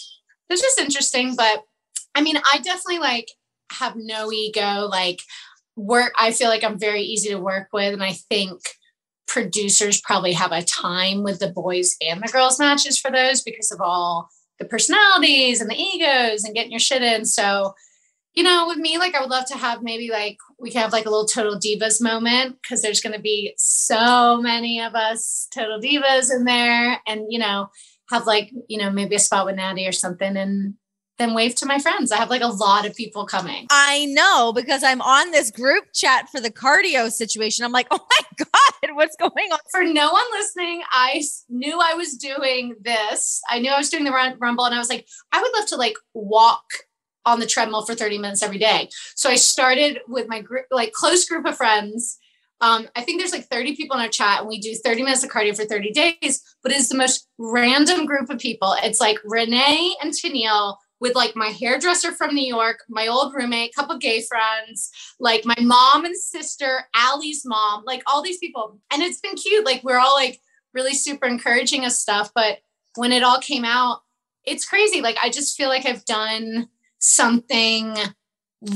[0.49, 1.63] it's just interesting but
[2.15, 3.27] i mean i definitely like
[3.71, 5.21] have no ego like
[5.75, 8.59] work i feel like i'm very easy to work with and i think
[9.27, 13.71] producers probably have a time with the boys and the girls matches for those because
[13.71, 14.29] of all
[14.59, 17.25] the personalities and the egos and getting your shit in.
[17.25, 17.75] So,
[18.33, 20.93] you know, with me, like I would love to have maybe like we can have
[20.93, 25.47] like a little total divas moment because there's going to be so many of us
[25.53, 27.69] total divas in there, and you know,
[28.09, 30.75] have like you know maybe a spot with Natty or something, and
[31.17, 32.11] then wave to my friends.
[32.11, 33.67] I have like a lot of people coming.
[33.69, 37.65] I know because I'm on this group chat for the cardio situation.
[37.65, 39.59] I'm like, oh my God, what's going on?
[39.71, 43.41] For no one listening, I knew I was doing this.
[43.49, 45.67] I knew I was doing the run, rumble and I was like, I would love
[45.69, 46.63] to like walk
[47.25, 48.89] on the treadmill for 30 minutes every day.
[49.15, 52.17] So I started with my group, like close group of friends.
[52.59, 55.23] Um, I think there's like 30 people in our chat and we do 30 minutes
[55.23, 58.75] of cardio for 30 days, but it's the most random group of people.
[58.81, 63.75] It's like Renee and Tennille with like my hairdresser from New York, my old roommate,
[63.75, 64.89] couple gay friends,
[65.19, 68.79] like my mom and sister, Allie's mom, like all these people.
[68.91, 69.65] And it's been cute.
[69.65, 70.41] Like we're all like
[70.73, 72.31] really super encouraging us stuff.
[72.33, 72.59] But
[72.95, 74.01] when it all came out,
[74.43, 75.01] it's crazy.
[75.01, 77.95] Like I just feel like I've done something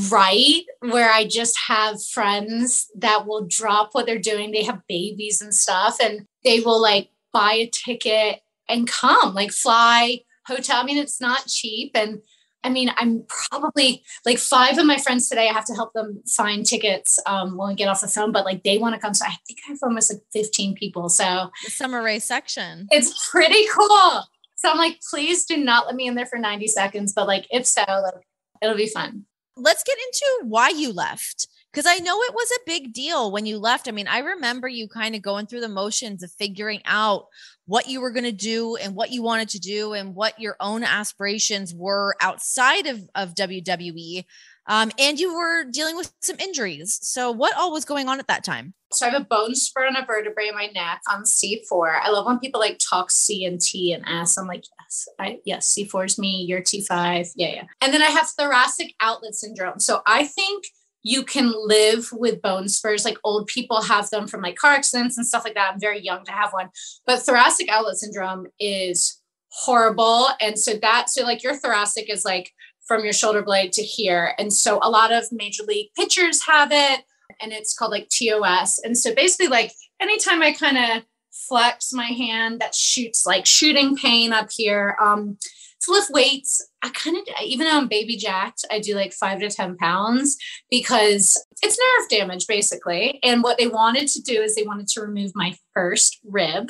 [0.10, 4.52] right where I just have friends that will drop what they're doing.
[4.52, 9.52] They have babies and stuff, and they will like buy a ticket and come, like
[9.52, 10.78] fly hotel.
[10.78, 11.92] I mean, it's not cheap.
[11.96, 12.22] And
[12.64, 15.50] I mean, I'm probably like five of my friends today.
[15.50, 18.46] I have to help them find tickets um, when we get off the phone, but
[18.46, 19.14] like they want to come.
[19.14, 21.10] So I think I have almost like 15 people.
[21.10, 22.88] So the summer Rae's section.
[22.92, 24.24] It's pretty cool.
[24.56, 27.14] So I'm like, please do not let me in there for 90 seconds.
[27.14, 28.24] But like, if so, like,
[28.62, 29.26] it'll be fun.
[29.56, 33.46] Let's get into why you left because I know it was a big deal when
[33.46, 33.88] you left.
[33.88, 37.28] I mean, I remember you kind of going through the motions of figuring out
[37.66, 40.58] what you were going to do and what you wanted to do and what your
[40.60, 44.26] own aspirations were outside of, of WWE.
[44.72, 46.98] Um, and you were dealing with some injuries.
[47.02, 48.74] So, what all was going on at that time?
[48.94, 52.00] So, I have a bone spur and a vertebrae in my neck on C4.
[52.02, 54.38] I love when people like talk C and T and S.
[54.38, 57.32] I'm like, yes, I, yes, C4 is me, you're T5.
[57.36, 57.64] Yeah, yeah.
[57.82, 59.82] And then I have thoracic outlet syndrome.
[59.82, 60.64] So, I think
[61.04, 63.04] you can live with bone spurs.
[63.04, 65.74] Like old people have them from like car accidents and stuff like that.
[65.74, 66.70] I'm very young to have one.
[67.06, 70.30] But thoracic outlet syndrome is horrible.
[70.40, 72.54] And so that, so like your thoracic is like
[72.88, 74.34] from your shoulder blade to here.
[74.38, 77.06] And so a lot of major league pitchers have it
[77.42, 78.80] and it's called like TOS.
[78.80, 83.96] And so basically, like anytime I kind of flex my hand, that shoots like shooting
[83.96, 84.96] pain up here.
[85.02, 85.38] Um,
[85.82, 89.40] to lift weights, I kind of, even though I'm baby jacked, I do like five
[89.40, 90.38] to 10 pounds
[90.70, 93.20] because it's nerve damage basically.
[93.24, 96.68] And what they wanted to do is they wanted to remove my first rib.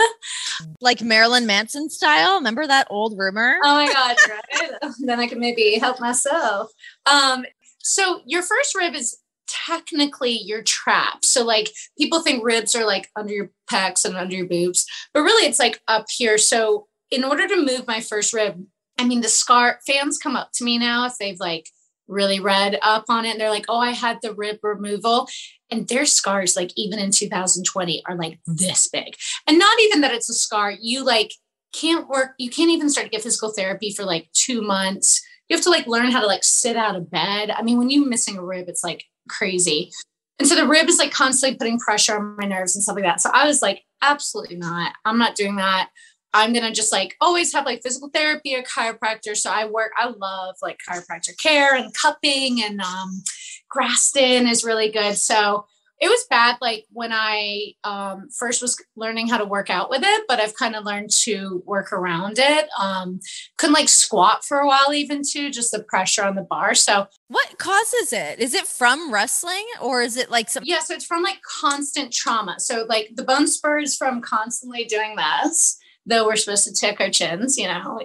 [0.79, 2.35] Like Marilyn Manson style.
[2.35, 3.57] Remember that old rumor?
[3.63, 4.93] Oh my God, right?
[4.99, 6.71] then I can maybe help myself.
[7.05, 7.45] Um,
[7.79, 11.25] so your first rib is technically your trap.
[11.25, 15.21] So like people think ribs are like under your pecs and under your boobs, but
[15.21, 16.37] really it's like up here.
[16.37, 18.65] So in order to move my first rib,
[19.01, 21.67] I mean, the scar fans come up to me now if they've like
[22.07, 25.27] really read up on it and they're like, oh, I had the rib removal.
[25.71, 29.15] And their scars, like even in 2020, are like this big.
[29.47, 31.33] And not even that it's a scar, you like
[31.73, 35.19] can't work, you can't even start to get physical therapy for like two months.
[35.49, 37.49] You have to like learn how to like sit out of bed.
[37.49, 39.91] I mean, when you're missing a rib, it's like crazy.
[40.37, 43.05] And so the rib is like constantly putting pressure on my nerves and stuff like
[43.05, 43.21] that.
[43.21, 44.93] So I was like, absolutely not.
[45.05, 45.89] I'm not doing that.
[46.33, 49.35] I'm gonna just like always have like physical therapy or chiropractor.
[49.35, 53.21] So I work, I love like chiropractor care and cupping and um
[53.73, 55.15] Graston is really good.
[55.17, 55.65] So
[55.99, 60.01] it was bad like when I um first was learning how to work out with
[60.03, 62.67] it, but I've kind of learned to work around it.
[62.79, 63.19] Um
[63.57, 66.75] couldn't like squat for a while even too, just the pressure on the bar.
[66.75, 68.39] So what causes it?
[68.39, 72.13] Is it from wrestling or is it like some Yeah, so it's from like constant
[72.13, 72.59] trauma.
[72.59, 77.09] So like the bone spurs from constantly doing this though we're supposed to tick our
[77.09, 77.99] chins, you know,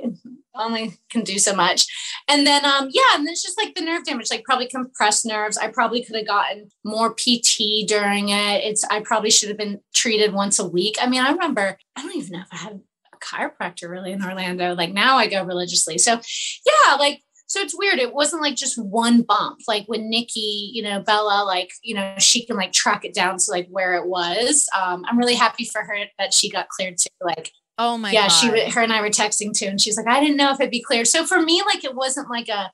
[0.54, 1.86] only can do so much.
[2.28, 5.56] And then, um, yeah, and it's just like the nerve damage, like probably compressed nerves.
[5.56, 8.64] I probably could have gotten more PT during it.
[8.64, 10.96] It's, I probably should have been treated once a week.
[11.00, 12.80] I mean, I remember, I don't even know if I had
[13.12, 14.74] a chiropractor really in Orlando.
[14.74, 15.98] Like now I go religiously.
[15.98, 16.20] So,
[16.66, 18.00] yeah, like, so it's weird.
[18.00, 19.60] It wasn't like just one bump.
[19.68, 23.38] Like when Nikki, you know, Bella, like, you know, she can like track it down
[23.38, 24.68] to like where it was.
[24.76, 28.28] Um, I'm really happy for her that she got cleared to like Oh my yeah,
[28.28, 28.28] God.
[28.28, 30.70] she her and I were texting too, and she's like, I didn't know if it'd
[30.70, 31.06] be cleared.
[31.06, 32.70] So for me, like it wasn't like a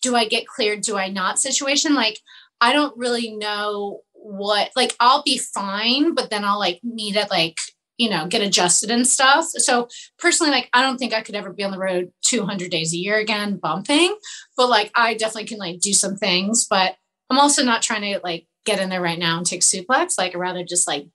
[0.00, 1.94] do I get cleared, do I not situation.
[1.94, 2.18] Like
[2.60, 7.30] I don't really know what like I'll be fine, but then I'll like need it
[7.30, 7.56] like
[7.98, 9.46] you know get adjusted and stuff.
[9.46, 12.92] So personally, like I don't think I could ever be on the road 200 days
[12.92, 14.16] a year again bumping,
[14.56, 16.66] but like I definitely can like do some things.
[16.68, 16.96] But
[17.30, 20.18] I'm also not trying to like get in there right now and take suplex.
[20.18, 21.06] Like I'd rather just like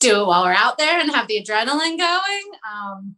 [0.00, 2.42] do it while we're out there and have the adrenaline going.
[2.70, 3.16] Um,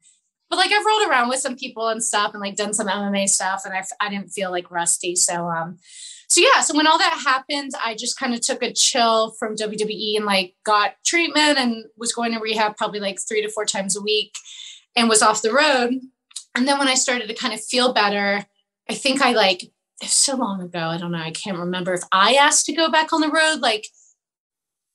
[0.50, 3.28] but like I've rolled around with some people and stuff and like done some MMA
[3.28, 5.14] stuff and I, I didn't feel like rusty.
[5.14, 5.78] So, um,
[6.28, 9.56] so yeah, so when all that happened, I just kind of took a chill from
[9.56, 13.64] WWE and like got treatment and was going to rehab probably like three to four
[13.64, 14.34] times a week
[14.94, 16.00] and was off the road.
[16.54, 18.44] And then when I started to kind of feel better,
[18.90, 19.70] I think I like
[20.02, 20.80] so long ago.
[20.80, 21.18] I don't know.
[21.18, 23.86] I can't remember if I asked to go back on the road, like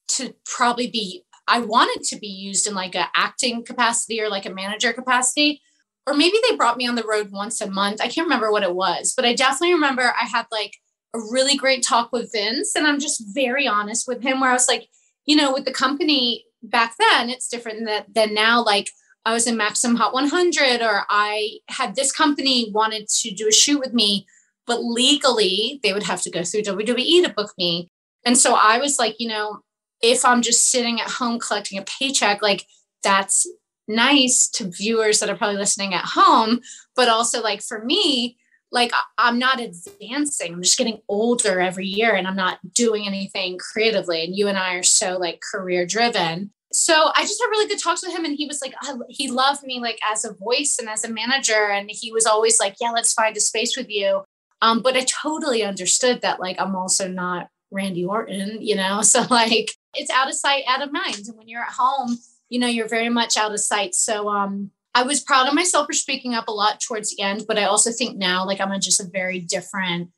[0.09, 1.22] to probably be.
[1.47, 5.61] I wanted to be used in like a acting capacity or like a manager capacity,
[6.07, 8.01] or maybe they brought me on the road once a month.
[8.01, 10.77] I can't remember what it was, but I definitely remember I had like
[11.13, 14.53] a really great talk with Vince, and I'm just very honest with him, where I
[14.53, 14.87] was like,
[15.25, 18.63] you know, with the company back then, it's different than, than now.
[18.63, 18.89] Like
[19.25, 23.51] I was in Maxim Hot 100, or I had this company wanted to do a
[23.51, 24.25] shoot with me,
[24.65, 27.89] but legally they would have to go through WWE to book me.
[28.25, 29.59] And so I was like, you know,
[30.03, 32.67] if I'm just sitting at home collecting a paycheck, like
[33.01, 33.47] that's
[33.87, 36.59] nice to viewers that are probably listening at home.
[36.95, 38.37] But also, like for me,
[38.71, 40.53] like I'm not advancing.
[40.53, 44.23] I'm just getting older every year and I'm not doing anything creatively.
[44.23, 46.51] And you and I are so like career driven.
[46.73, 48.73] So I just had really good talks with him and he was like,
[49.07, 51.69] he loved me like as a voice and as a manager.
[51.69, 54.23] And he was always like, yeah, let's find a space with you.
[54.61, 59.01] Um, but I totally understood that like I'm also not Randy Orton, you know?
[59.03, 61.23] So like it's out of sight, out of mind.
[61.27, 62.17] And when you're at home,
[62.49, 63.95] you know, you're very much out of sight.
[63.95, 67.45] So um I was proud of myself for speaking up a lot towards the end,
[67.47, 70.09] but I also think now like I'm a, just a very different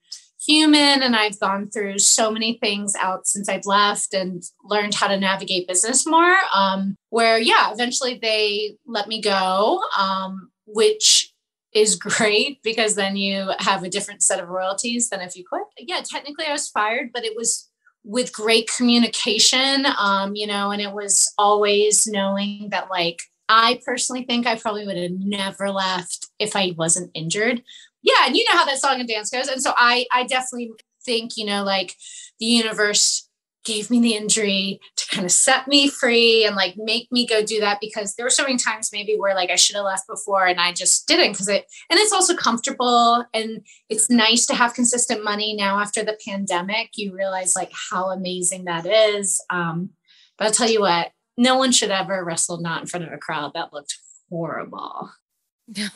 [0.46, 5.08] human and I've gone through so many things out since I've left and learned how
[5.08, 6.38] to navigate business more.
[6.54, 11.34] Um, where yeah, eventually they let me go, um, which
[11.74, 15.64] is great because then you have a different set of royalties than if you quit.
[15.78, 17.70] Yeah, technically I was fired, but it was
[18.06, 24.24] with great communication, um, you know, and it was always knowing that like I personally
[24.24, 27.64] think I probably would have never left if I wasn't injured.
[28.04, 29.48] Yeah, and you know how that song and dance goes.
[29.48, 30.72] And so I I definitely
[31.04, 31.96] think, you know, like
[32.40, 33.28] the universe
[33.66, 37.44] gave me the injury to kind of set me free and like make me go
[37.44, 40.08] do that because there were so many times maybe where like I should have left
[40.08, 44.56] before and I just didn't because it and it's also comfortable and it's nice to
[44.56, 49.90] have consistent money now after the pandemic you realize like how amazing that is um
[50.38, 53.18] but I'll tell you what no one should ever wrestle not in front of a
[53.18, 53.54] crowd.
[53.54, 53.98] That looked
[54.30, 55.12] horrible.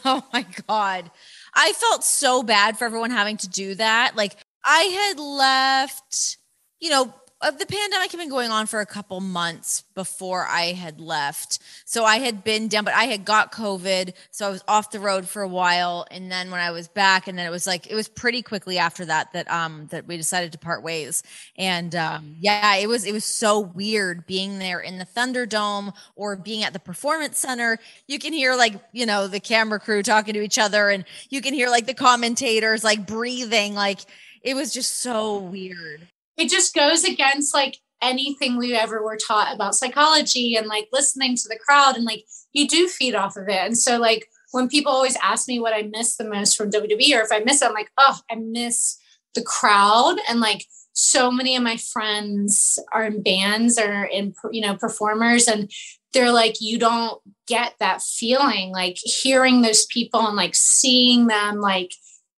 [0.03, 1.11] Oh my God.
[1.53, 4.15] I felt so bad for everyone having to do that.
[4.15, 6.37] Like I had left,
[6.79, 10.99] you know, the pandemic had been going on for a couple months before I had
[10.99, 11.59] left.
[11.85, 14.13] So I had been down, but I had got COVID.
[14.29, 16.05] So I was off the road for a while.
[16.11, 18.77] And then when I was back, and then it was like, it was pretty quickly
[18.77, 21.23] after that, that, um, that we decided to part ways.
[21.57, 26.35] And, um, yeah, it was, it was so weird being there in the Thunderdome or
[26.35, 27.79] being at the performance center.
[28.05, 31.41] You can hear like, you know, the camera crew talking to each other and you
[31.41, 34.01] can hear like the commentators like breathing, like,
[34.41, 36.07] it was just so weird
[36.39, 41.35] it just goes against like anything we ever were taught about psychology and like listening
[41.35, 43.59] to the crowd and like you do feed off of it.
[43.59, 47.17] And so like when people always ask me what I miss the most from WWE
[47.17, 48.97] or if I miss it, I'm like, oh, I miss
[49.35, 54.61] the crowd and like so many of my friends are in bands or in you
[54.61, 55.71] know performers and
[56.13, 61.61] they're like you don't get that feeling like hearing those people and like seeing them
[61.61, 61.93] like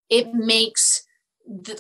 [0.09, 1.03] it makes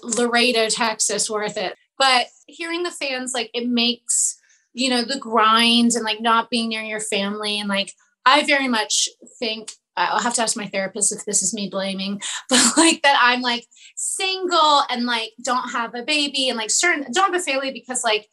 [0.01, 4.39] Laredo Texas worth it but hearing the fans, like it makes,
[4.73, 7.59] you know, the grind and like not being near your family.
[7.59, 7.93] And like,
[8.25, 12.19] I very much think I'll have to ask my therapist if this is me blaming,
[12.49, 17.05] but like that I'm like single and like don't have a baby and like certain
[17.13, 18.27] don't have a family because like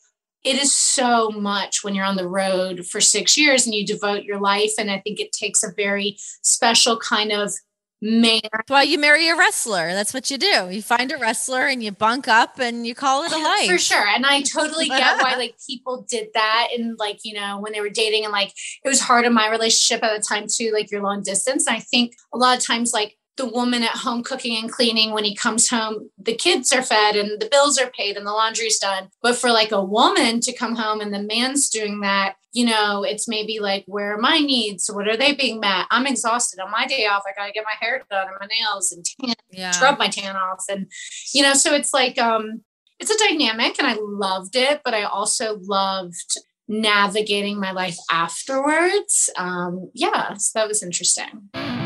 [0.44, 4.24] it is so much when you're on the road for six years and you devote
[4.24, 4.72] your life.
[4.78, 7.52] And I think it takes a very special kind of
[8.00, 8.40] man.
[8.52, 9.92] That's why you marry a wrestler.
[9.92, 10.68] That's what you do.
[10.70, 13.68] You find a wrestler and you bunk up and you call it a life.
[13.68, 14.06] For sure.
[14.06, 17.80] And I totally get why like people did that and like, you know, when they
[17.80, 18.52] were dating and like
[18.84, 21.66] it was hard in my relationship at the time too, like you're long distance.
[21.66, 25.12] And I think a lot of times like the woman at home cooking and cleaning
[25.12, 28.32] when he comes home the kids are fed and the bills are paid and the
[28.32, 32.34] laundry's done but for like a woman to come home and the man's doing that
[32.58, 34.90] you know it's maybe like where are my needs?
[34.92, 35.86] What are they being met?
[35.92, 37.22] I'm exhausted on my day off.
[37.24, 39.70] I gotta get my hair done and my nails and tan, yeah.
[39.70, 40.64] scrub my tan off.
[40.68, 40.90] And
[41.32, 42.62] you know so it's like um
[42.98, 49.30] it's a dynamic and i loved it but i also loved navigating my life afterwards.
[49.36, 51.77] Um yeah so that was interesting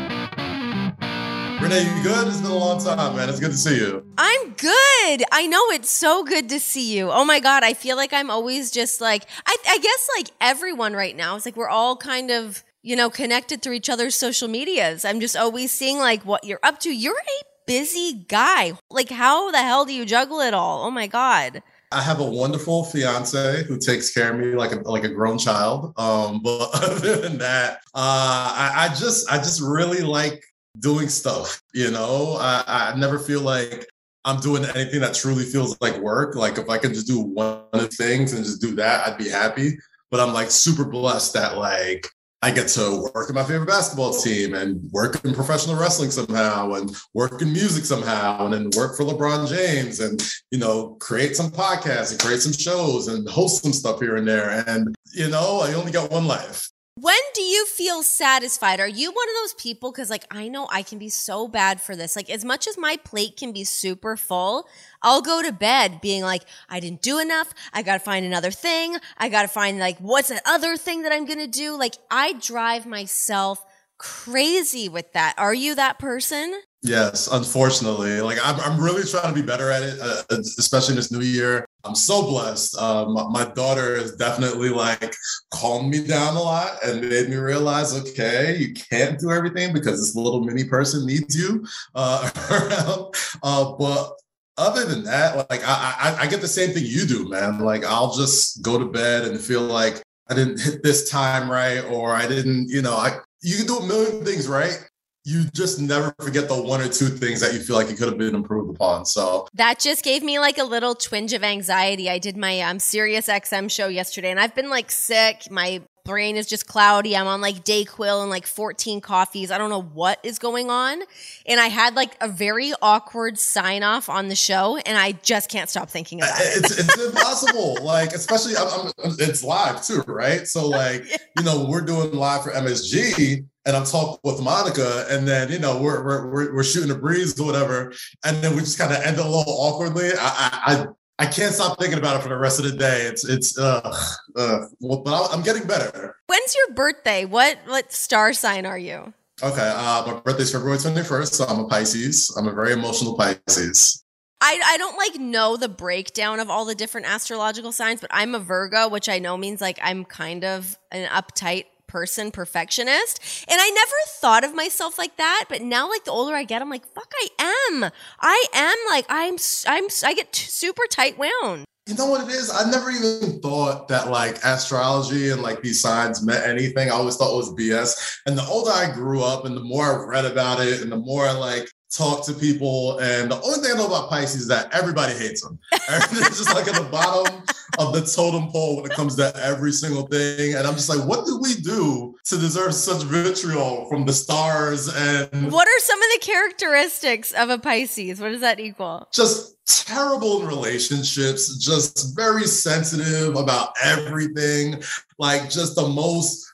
[1.63, 2.27] Renee, you good?
[2.27, 3.29] It's been a long time, man.
[3.29, 4.05] It's good to see you.
[4.17, 5.23] I'm good.
[5.31, 7.09] I know it's so good to see you.
[7.09, 7.63] Oh my God.
[7.63, 11.45] I feel like I'm always just like, I, I guess like everyone right now, it's
[11.45, 15.05] like we're all kind of, you know, connected through each other's social medias.
[15.05, 16.93] I'm just always seeing like what you're up to.
[16.93, 18.73] You're a busy guy.
[18.89, 20.83] Like, how the hell do you juggle it all?
[20.83, 21.63] Oh my God.
[21.93, 25.37] I have a wonderful fiance who takes care of me like a like a grown
[25.37, 25.93] child.
[25.95, 30.43] Um, but other than that, uh, I, I just I just really like
[30.79, 31.61] doing stuff.
[31.73, 33.87] You know, I, I never feel like
[34.25, 36.35] I'm doing anything that truly feels like work.
[36.35, 39.29] Like if I can just do one of things and just do that, I'd be
[39.29, 39.77] happy.
[40.09, 42.07] But I'm like super blessed that like
[42.43, 46.73] I get to work in my favorite basketball team and work in professional wrestling somehow
[46.73, 50.21] and work in music somehow and then work for LeBron James and,
[50.51, 54.27] you know, create some podcasts and create some shows and host some stuff here and
[54.27, 54.61] there.
[54.67, 56.69] And, you know, I only got one life.
[56.95, 58.79] When do you feel satisfied?
[58.79, 59.91] Are you one of those people?
[59.91, 62.15] Because, like, I know I can be so bad for this.
[62.15, 64.67] Like, as much as my plate can be super full,
[65.01, 67.51] I'll go to bed being like, I didn't do enough.
[67.73, 68.97] I got to find another thing.
[69.17, 71.75] I got to find, like, what's that other thing that I'm going to do?
[71.75, 73.65] Like, I drive myself
[73.97, 75.33] crazy with that.
[75.39, 76.61] Are you that person?
[76.85, 78.19] Yes, unfortunately.
[78.19, 80.23] Like I'm, I'm really trying to be better at it, uh,
[80.59, 81.65] especially this new year.
[81.85, 82.77] I'm so blessed.
[82.77, 85.15] Um, my daughter is definitely like
[85.53, 90.01] calmed me down a lot and made me realize, okay, you can't do everything because
[90.01, 91.65] this little mini person needs you
[91.95, 92.29] uh.
[93.43, 94.11] Uh, but
[94.57, 97.59] other than that, like I, I, I get the same thing you do, man.
[97.59, 101.83] Like I'll just go to bed and feel like I didn't hit this time right,
[101.85, 104.77] or I didn't, you know, I you can do a million things right,
[105.25, 108.09] you just never forget the one or two things that you feel like it could
[108.09, 109.05] have been improved upon.
[109.05, 112.09] So that just gave me like a little twinge of anxiety.
[112.09, 115.49] I did my um Sirius XM show yesterday and I've been like sick.
[115.49, 117.15] My brain is just cloudy.
[117.15, 119.51] I'm on like Dayquil and like 14 coffees.
[119.51, 121.01] I don't know what is going on.
[121.45, 125.49] And I had like a very awkward sign off on the show and I just
[125.49, 126.57] can't stop thinking about it.
[126.57, 127.77] It's, it's impossible.
[127.81, 130.45] like, especially I'm, I'm, it's live too, right?
[130.45, 131.05] So like,
[131.37, 135.59] you know, we're doing live for MSG and I'm talking with Monica, and then you
[135.59, 137.93] know we're we're we're shooting a breeze or whatever,
[138.25, 140.09] and then we just kind of end a little awkwardly.
[140.19, 140.85] I, I
[141.19, 143.03] I can't stop thinking about it for the rest of the day.
[143.03, 143.95] It's it's uh,
[144.35, 146.15] uh well, but I'm getting better.
[146.27, 147.25] When's your birthday?
[147.25, 149.13] What what star sign are you?
[149.41, 152.33] Okay, uh, my birthday's February 21st, so I'm a Pisces.
[152.37, 154.03] I'm a very emotional Pisces.
[154.39, 158.35] I, I don't like know the breakdown of all the different astrological signs, but I'm
[158.35, 163.45] a Virgo, which I know means like I'm kind of an uptight person perfectionist.
[163.47, 165.45] And I never thought of myself like that.
[165.47, 167.27] But now, like the older I get, I'm like, fuck, I
[167.69, 167.91] am.
[168.19, 169.37] I am like, I'm,
[169.67, 171.65] I'm, I get super tight wound.
[171.85, 172.49] You know what it is?
[172.49, 176.89] I never even thought that like astrology and like these signs meant anything.
[176.89, 178.19] I always thought it was BS.
[178.25, 180.97] And the older I grew up and the more I read about it and the
[180.97, 182.97] more I like talk to people.
[182.99, 185.59] And the only thing I know about Pisces is that everybody hates them.
[185.89, 187.43] Everything's just like at the bottom
[187.79, 190.55] of the totem pole when it comes to every single thing.
[190.55, 194.87] And I'm just like, what did we do to deserve such vitriol from the stars?
[194.93, 198.19] And what are some of the characteristics of a Pisces?
[198.19, 199.07] What does that equal?
[199.11, 204.81] Just terrible in relationships, just very sensitive about everything,
[205.19, 206.49] like just the most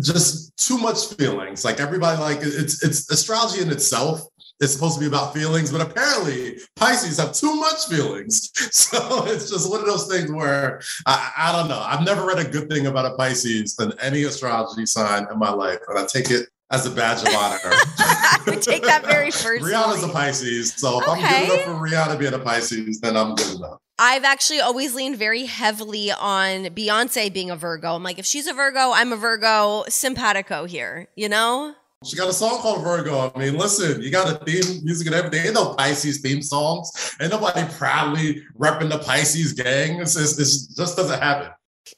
[0.00, 4.22] just too much feelings like everybody like it's it's astrology in itself
[4.60, 8.50] it's supposed to be about feelings, but apparently Pisces have too much feelings.
[8.78, 11.80] So it's just one of those things where I, I don't know.
[11.80, 15.50] I've never read a good thing about a Pisces than any astrology sign in my
[15.50, 17.58] life, and I take it as a badge of honor.
[17.64, 19.72] I would take that very personally.
[19.72, 21.20] Rihanna's a Pisces, so if okay.
[21.22, 23.78] I'm good enough for Rihanna being a Pisces, then I'm good enough.
[23.98, 27.94] I've actually always leaned very heavily on Beyonce being a Virgo.
[27.94, 29.84] I'm like, if she's a Virgo, I'm a Virgo.
[29.88, 31.74] Simpatico here, you know?
[32.04, 33.32] She got a song called Virgo.
[33.34, 35.44] I mean, listen, you got a theme music and everything.
[35.46, 37.16] Ain't no Pisces theme songs.
[37.20, 40.00] Ain't nobody proudly repping the Pisces gang.
[40.00, 41.50] It's just doesn't happen.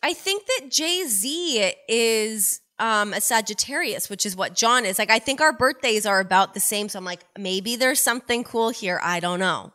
[0.03, 4.99] I think that Jay Z is um, a Sagittarius, which is what John is.
[4.99, 6.89] Like, I think our birthdays are about the same.
[6.89, 8.99] So I'm like, maybe there's something cool here.
[9.03, 9.73] I don't know.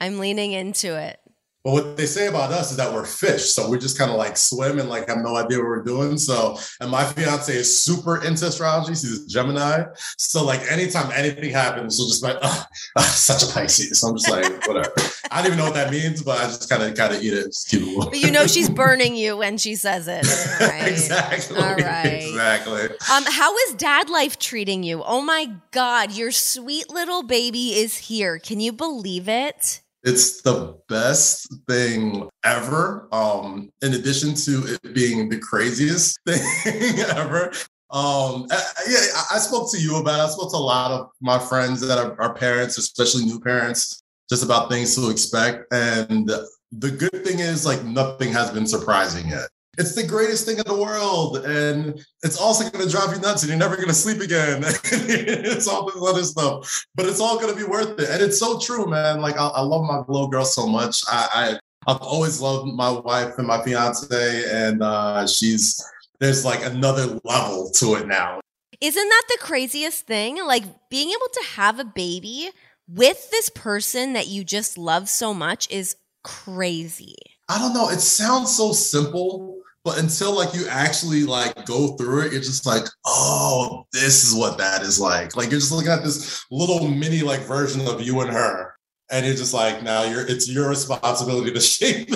[0.00, 1.18] I'm leaning into it.
[1.64, 3.50] But what they say about us is that we're fish.
[3.50, 6.16] So we just kind of like swim and like have no idea what we're doing.
[6.16, 8.92] So, and my fiance is super into astrology.
[8.92, 9.84] She's a Gemini.
[10.16, 12.64] So like anytime anything happens, she'll just be like, oh,
[12.96, 14.00] oh, such a Pisces.
[14.00, 14.92] So I'm just like, whatever.
[15.30, 17.32] I don't even know what that means, but I just kind of kind of eat
[17.32, 17.46] it.
[17.46, 20.24] Just keep it but you know she's burning you when she says it.
[20.60, 20.88] Right?
[20.88, 21.58] exactly.
[21.58, 22.22] All right.
[22.22, 22.82] Exactly.
[22.82, 25.02] Um, how is dad life treating you?
[25.04, 28.38] Oh my God, your sweet little baby is here.
[28.38, 29.80] Can you believe it?
[30.08, 33.08] It's the best thing ever.
[33.12, 37.52] Um, in addition to it being the craziest thing ever.
[37.90, 38.46] Um,
[38.88, 39.00] yeah,
[39.30, 40.22] I spoke to you about it.
[40.22, 44.02] I spoke to a lot of my friends that are, are parents, especially new parents,
[44.30, 45.66] just about things to expect.
[45.72, 46.26] And
[46.72, 49.48] the good thing is, like, nothing has been surprising yet
[49.78, 51.38] it's the greatest thing in the world.
[51.38, 54.62] And it's also going to drive you nuts and you're never going to sleep again.
[54.64, 58.10] it's all this other stuff, but it's all going to be worth it.
[58.10, 59.20] And it's so true, man.
[59.20, 61.02] Like, I, I love my little girl so much.
[61.08, 65.82] I, I, have always loved my wife and my fiance, and uh, she's,
[66.20, 68.40] there's like another level to it now.
[68.78, 70.44] Isn't that the craziest thing?
[70.44, 72.50] Like being able to have a baby
[72.86, 77.16] with this person that you just love so much is crazy.
[77.48, 77.88] I don't know.
[77.88, 82.66] It sounds so simple, but until like you actually like go through it, you're just
[82.66, 85.36] like, oh, this is what that is like.
[85.36, 88.74] Like you're just looking at this little mini like version of you and her.
[89.10, 92.08] And you're just like, now you're it's your responsibility to shape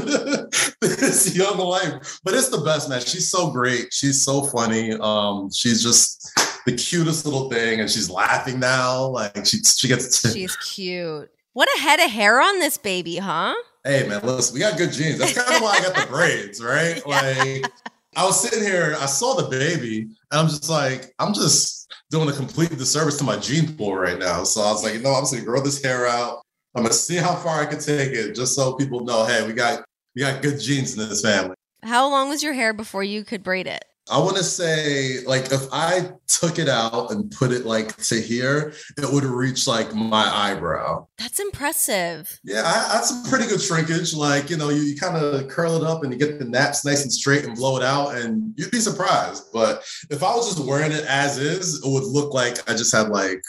[0.81, 2.21] this young life.
[2.23, 3.01] But it's the best, man.
[3.01, 3.93] She's so great.
[3.93, 4.93] She's so funny.
[5.01, 6.31] Um, she's just
[6.67, 9.07] the cutest little thing, and she's laughing now.
[9.07, 11.31] Like she she gets She's cute.
[11.55, 13.55] What a head of hair on this baby, huh?
[13.85, 15.19] Hey man, listen, we got good genes.
[15.19, 17.03] That's kind of why I got the braids, right?
[17.07, 17.67] Like
[18.15, 22.29] I was sitting here, I saw the baby, and I'm just like, I'm just doing
[22.29, 24.45] a complete disservice to my gene pool right now.
[24.45, 26.43] So I was like, you know, I'm just gonna grow this hair out.
[26.77, 29.53] I'm gonna see how far I can take it, just so people know, hey, we
[29.53, 31.57] got we got good genes in this family.
[31.83, 33.85] How long was your hair before you could braid it?
[34.11, 38.21] I want to say, like, if I took it out and put it like to
[38.21, 41.07] here, it would reach like my eyebrow.
[41.19, 42.41] That's impressive.
[42.43, 44.13] Yeah, I, that's a pretty good shrinkage.
[44.13, 46.85] Like, you know, you, you kind of curl it up and you get the naps
[46.85, 49.45] nice and straight and blow it out, and you'd be surprised.
[49.53, 52.95] But if I was just wearing it as is, it would look like I just
[52.95, 53.43] had like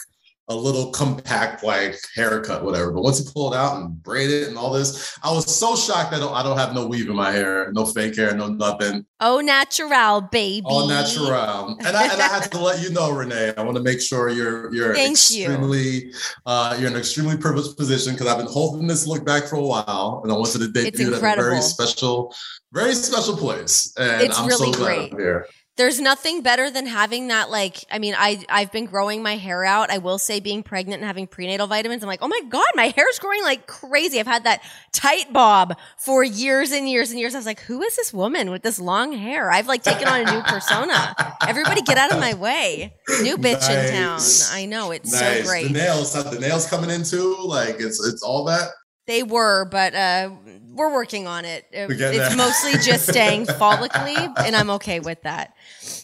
[0.49, 2.91] a little compact like haircut, whatever.
[2.91, 5.75] But once you pull it out and braid it and all this, I was so
[5.75, 8.35] shocked that I don't, I don't have no weave in my hair, no fake hair,
[8.35, 9.05] no nothing.
[9.21, 10.65] Oh, natural, baby.
[10.65, 11.77] All natural.
[11.85, 13.53] And I, and I had to let you know, Renee.
[13.55, 16.13] I want to make sure you're you're Thank extremely you.
[16.45, 19.55] uh, you're in an extremely privileged position because I've been holding this look back for
[19.55, 22.35] a while, and I wanted to debut it at a very special,
[22.73, 23.93] very special place.
[23.97, 25.13] And It's I'm really so glad great.
[25.13, 25.47] I'm here.
[25.75, 29.65] There's nothing better than having that like I mean I I've been growing my hair
[29.65, 29.89] out.
[29.89, 32.87] I will say being pregnant and having prenatal vitamins I'm like, "Oh my god, my
[32.95, 34.61] hair's growing like crazy." I've had that
[34.91, 37.33] tight bob for years and years and years.
[37.33, 40.21] I was like, "Who is this woman with this long hair?" I've like taken on
[40.27, 41.15] a new persona.
[41.47, 42.93] Everybody get out of my way.
[43.21, 44.19] New bitch in town.
[44.51, 45.39] I know it's nice.
[45.39, 45.67] so great.
[45.69, 47.35] The nails, the nails coming in too.
[47.43, 48.69] Like it's it's all that.
[49.05, 50.31] They were, but uh,
[50.69, 51.65] we're working on it.
[51.71, 55.55] It's mostly just staying follically, and I'm okay with that.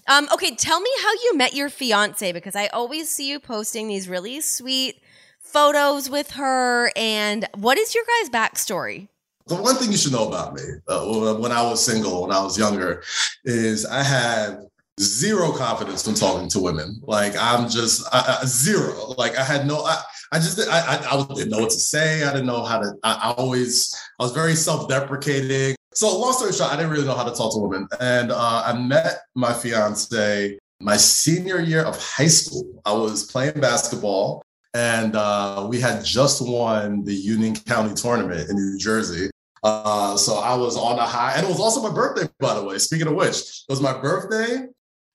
[0.07, 3.87] Um, okay, tell me how you met your fiance because I always see you posting
[3.87, 5.01] these really sweet
[5.39, 6.91] photos with her.
[6.95, 9.07] And what is your guys' backstory?
[9.47, 12.41] The one thing you should know about me uh, when I was single, when I
[12.43, 13.01] was younger,
[13.45, 14.59] is I had
[14.99, 17.01] zero confidence when talking to women.
[17.03, 19.15] Like I'm just I, I, zero.
[19.17, 19.83] Like I had no.
[19.83, 22.23] I, I just I, I I didn't know what to say.
[22.23, 22.93] I didn't know how to.
[23.03, 25.75] I, I always I was very self-deprecating.
[25.93, 28.63] So long story short, I didn't really know how to talk to women, and uh,
[28.65, 32.81] I met my fiance my senior year of high school.
[32.85, 34.43] I was playing basketball.
[34.75, 39.31] And uh, we had just won the Union County tournament in New Jersey.
[39.63, 42.63] Uh, so I was on a high, and it was also my birthday, by the
[42.63, 42.77] way.
[42.77, 44.67] Speaking of which, it was my birthday.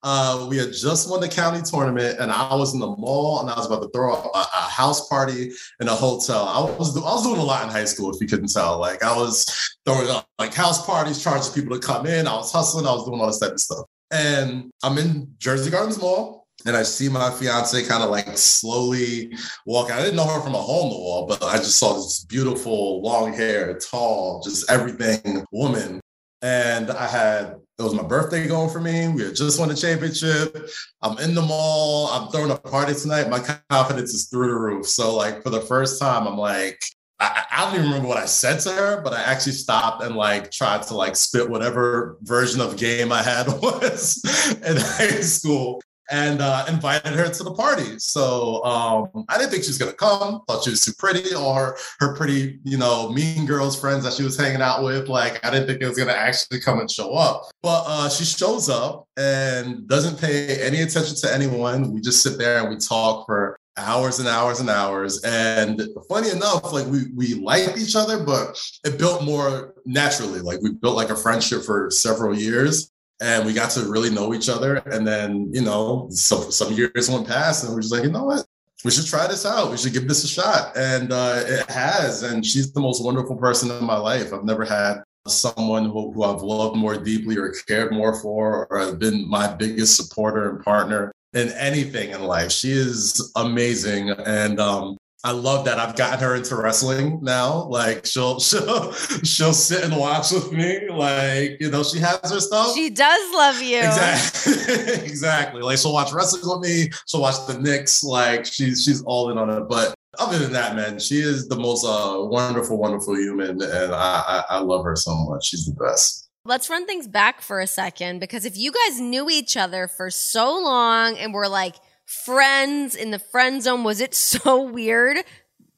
[0.07, 3.49] Uh, we had just won the county tournament, and I was in the mall, and
[3.49, 6.43] I was about to throw a, a house party in a hotel.
[6.43, 8.77] I was I was doing a lot in high school, if you couldn't tell.
[8.77, 9.47] Like I was
[9.83, 12.27] throwing up like house parties, charging people to come in.
[12.27, 12.85] I was hustling.
[12.85, 13.85] I was doing all this type of stuff.
[14.11, 19.35] And I'm in Jersey Gardens Mall, and I see my fiance kind of like slowly
[19.65, 19.95] walking.
[19.95, 22.23] I didn't know her from a hole in the wall, but I just saw this
[22.25, 25.99] beautiful, long hair, tall, just everything woman.
[26.45, 29.07] And I had it was my birthday going for me.
[29.07, 30.69] We had just won the championship.
[31.01, 32.07] I'm in the mall.
[32.09, 33.31] I'm throwing a party tonight.
[33.31, 33.39] My
[33.71, 34.85] confidence is through the roof.
[34.85, 36.79] So like for the first time, I'm like,
[37.19, 40.15] I, I don't even remember what I said to her, but I actually stopped and
[40.15, 44.21] like tried to like spit whatever version of game I had was
[44.63, 45.81] in high school
[46.11, 47.97] and uh, invited her to the party.
[47.99, 50.41] So um, I didn't think she was gonna come.
[50.47, 54.23] Thought she was too pretty, or her, pretty, you know, mean girls friends that she
[54.23, 55.07] was hanging out with.
[55.07, 57.43] Like I didn't think it was gonna actually come and show up.
[57.61, 61.91] But uh, she shows up and doesn't pay any attention to anyone.
[61.91, 65.21] We just sit there and we talk for hours and hours and hours.
[65.23, 70.39] And funny enough, like we we liked each other, but it built more naturally.
[70.39, 72.91] Like we built like a friendship for several years
[73.21, 74.75] and we got to really know each other.
[74.75, 78.25] And then, you know, some some years went past, and we're just like, you know
[78.25, 78.45] what?
[78.83, 79.71] We should try this out.
[79.71, 80.77] We should give this a shot.
[80.77, 82.23] And uh, it has.
[82.23, 84.31] And she's the most wonderful person in my life.
[84.31, 88.93] I've never had someone who, who I've loved more deeply or cared more for or
[88.93, 92.51] been my biggest supporter and partner in anything in life.
[92.51, 94.11] She is amazing.
[94.11, 97.63] And um, I love that I've gotten her into wrestling now.
[97.63, 100.87] Like she'll she'll she'll sit and watch with me.
[100.87, 102.75] Like, you know, she has her stuff.
[102.75, 103.79] She does love you.
[103.79, 104.93] Exactly.
[105.03, 105.61] exactly.
[105.63, 106.91] Like she'll watch wrestling with me.
[107.07, 108.03] She'll watch the Knicks.
[108.03, 109.67] Like she's she's all in on it.
[109.67, 114.23] But other than that, man, she is the most uh, wonderful, wonderful human, and I,
[114.27, 115.47] I I love her so much.
[115.47, 116.29] She's the best.
[116.45, 120.11] Let's run things back for a second because if you guys knew each other for
[120.11, 123.83] so long and were like friends in the friend zone?
[123.83, 125.17] Was it so weird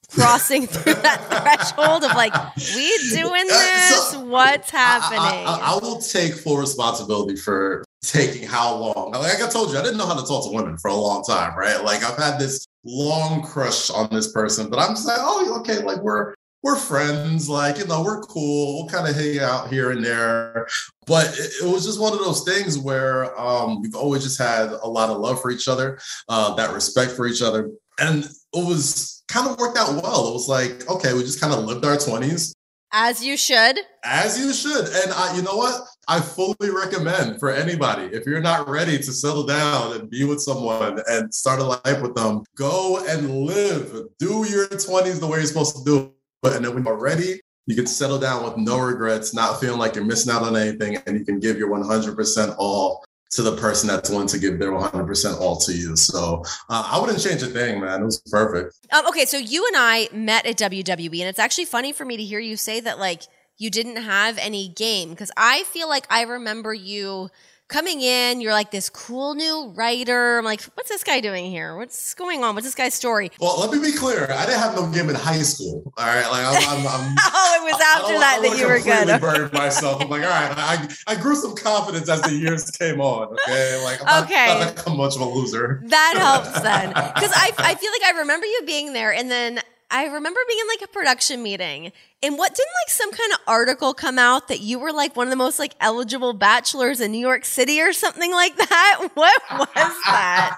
[0.10, 2.34] crossing through that threshold of like,
[2.76, 4.12] we doing uh, this?
[4.12, 5.20] So, What's happening?
[5.20, 9.12] I, I, I will take full responsibility for taking how long.
[9.12, 11.24] Like I told you, I didn't know how to talk to women for a long
[11.24, 11.84] time, right?
[11.84, 15.84] Like I've had this long crush on this person, but I'm just like, oh, okay,
[15.84, 16.34] like we're
[16.68, 18.76] we're friends, like you know, we're cool.
[18.76, 20.68] We'll kind of hang out here and there.
[21.06, 24.72] But it, it was just one of those things where um, we've always just had
[24.72, 25.98] a lot of love for each other,
[26.28, 30.28] uh, that respect for each other, and it was kind of worked out well.
[30.28, 32.54] It was like, okay, we just kind of lived our twenties
[32.92, 33.80] As you should.
[34.04, 34.88] as you should.
[34.88, 35.82] And I, you know what?
[36.10, 40.42] I fully recommend for anybody, if you're not ready to settle down and be with
[40.42, 43.94] someone and start a life with them, go and live.
[44.20, 46.14] Do your 20s the way you're supposed to do
[46.44, 46.56] it.
[46.56, 49.96] And then when you're ready, you can settle down with no regrets, not feeling like
[49.96, 53.88] you're missing out on anything, and you can give your 100% all to the person
[53.88, 55.98] that's willing to give their 100% all to you.
[55.98, 58.02] So uh, I wouldn't change a thing, man.
[58.02, 58.76] It was perfect.
[58.94, 62.16] Um, okay, so you and I met at WWE, and it's actually funny for me
[62.16, 63.24] to hear you say that, like,
[63.58, 67.30] you didn't have any game because I feel like I remember you
[67.68, 68.40] coming in.
[68.42, 70.38] You're like this cool new writer.
[70.40, 71.76] I'm like, what's this guy doing here?
[71.76, 72.56] What's going on?
[72.56, 73.32] What's this guy's story?
[73.40, 74.28] Well, let me be clear.
[74.32, 75.92] I didn't have no game in high school.
[75.98, 76.28] All right.
[76.30, 78.80] Like, I'm, I'm, I'm Oh, it was after don't- that I that don't you were
[78.80, 79.22] good.
[79.22, 80.02] burned myself.
[80.02, 83.34] I'm like, all right, I, I grew some confidence as the years came on.
[83.48, 84.48] Okay, like I'm Okay.
[84.48, 85.82] not, not that much of a loser.
[85.86, 86.90] That helps then.
[87.18, 89.60] Because I, I feel like I remember you being there and then
[89.90, 91.92] I remember being in like a production meeting.
[92.22, 95.28] And what didn't like some kind of article come out that you were like one
[95.28, 99.10] of the most like eligible bachelors in New York City or something like that?
[99.14, 100.58] What was that?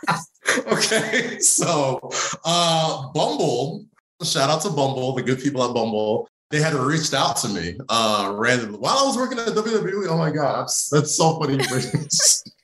[0.67, 2.09] okay, so
[2.45, 3.85] uh, Bumble,
[4.23, 6.27] shout out to Bumble, the good people at Bumble.
[6.49, 10.07] They had reached out to me uh, randomly while I was working at WWE.
[10.09, 11.59] Oh my god, that's, that's so funny.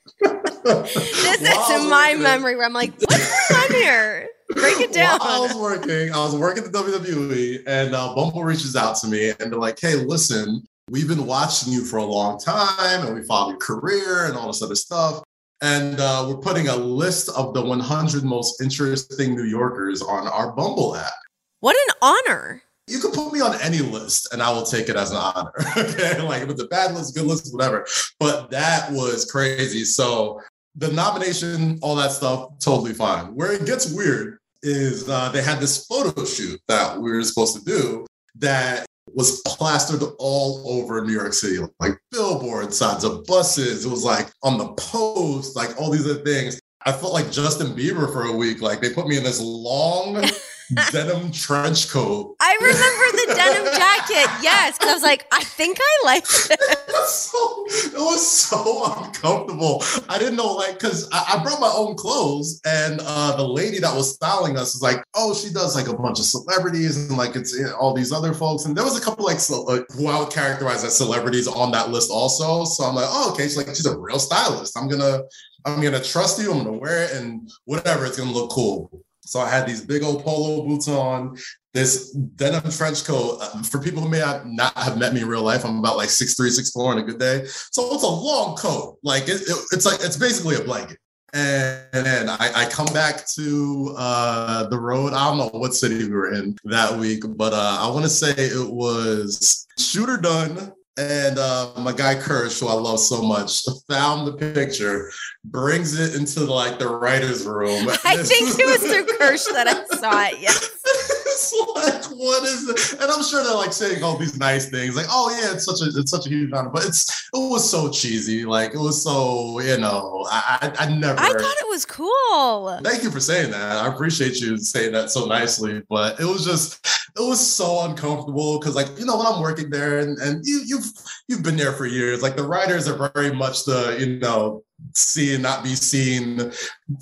[0.66, 4.28] This is in my working memory where I'm like, what's going on here?
[4.50, 5.18] Break it down.
[5.18, 8.96] While I was working, I was working at the WWE, and uh, Bumble reaches out
[8.98, 13.06] to me and they're like, "Hey, listen, we've been watching you for a long time,
[13.06, 15.22] and we followed your career and all this other stuff,
[15.62, 20.52] and uh, we're putting a list of the 100 most interesting New Yorkers on our
[20.52, 21.12] Bumble app."
[21.60, 22.62] What an honor.
[22.88, 25.52] You can put me on any list and I will take it as an honor.
[25.76, 26.20] okay.
[26.20, 27.86] Like if it's a bad list, good list, whatever.
[28.20, 29.84] But that was crazy.
[29.84, 30.40] So
[30.76, 33.34] the nomination, all that stuff, totally fine.
[33.34, 37.56] Where it gets weird is uh, they had this photo shoot that we were supposed
[37.56, 38.06] to do
[38.36, 43.86] that was plastered all over New York City, like billboards, signs of buses.
[43.86, 46.60] It was like on the post, like all these other things.
[46.84, 48.60] I felt like Justin Bieber for a week.
[48.60, 50.22] Like they put me in this long
[50.92, 52.36] denim trench coat.
[52.40, 54.42] I remember the denim jacket.
[54.42, 54.78] Yes.
[54.78, 56.50] Because I was like, I think I like it.
[56.60, 57.64] it, was so,
[57.96, 59.82] it was so uncomfortable.
[60.08, 63.78] I didn't know, like, because I, I brought my own clothes, and uh, the lady
[63.80, 67.16] that was styling us was like, "Oh, she does like a bunch of celebrities and
[67.16, 69.80] like it's uh, all these other folks." And there was a couple like ce- uh,
[69.94, 72.64] who I would characterize as celebrities on that list also.
[72.64, 74.76] So I'm like, "Oh, okay." She's like, "She's a real stylist.
[74.76, 75.22] I'm gonna,
[75.64, 76.52] I'm gonna trust you.
[76.52, 80.02] I'm gonna wear it, and whatever, it's gonna look cool." So I had these big
[80.02, 81.36] old polo boots on,
[81.74, 83.38] this denim trench coat.
[83.42, 85.96] Uh, For people who may have not have met me in real life, I'm about
[85.98, 87.44] like six three, six four on a good day.
[87.46, 88.98] So it's a long coat.
[89.02, 90.98] Like it, it- it's like it's basically a blanket.
[91.34, 95.12] And, then I, I come back to uh, the road.
[95.12, 98.08] I don't know what city we were in that week, but uh, I want to
[98.08, 103.64] say it was Shooter Dunn and uh, my guy Kirsch, who I love so much,
[103.88, 105.10] found the picture,
[105.44, 107.88] brings it into like the writer's room.
[108.04, 110.40] I think it was through Kirsch that I saw it.
[110.40, 111.22] Yes.
[111.36, 113.00] it's like, what is it?
[113.00, 115.80] And I'm sure they're like saying all these nice things, like, oh yeah, it's such
[115.80, 118.44] a it's such a huge honor, but it's it was so cheesy.
[118.44, 122.80] Like it was so, you know, I I, I never I thought it was cool.
[122.82, 123.76] Thank you for saying that.
[123.76, 125.82] I appreciate you saying that so nicely.
[125.88, 129.70] But it was just, it was so uncomfortable because, like, you know, when I'm working
[129.70, 130.86] there, and, and you you've
[131.28, 132.22] you've been there for years.
[132.22, 134.62] Like the writers are very much the you know
[134.94, 136.52] see and not be seen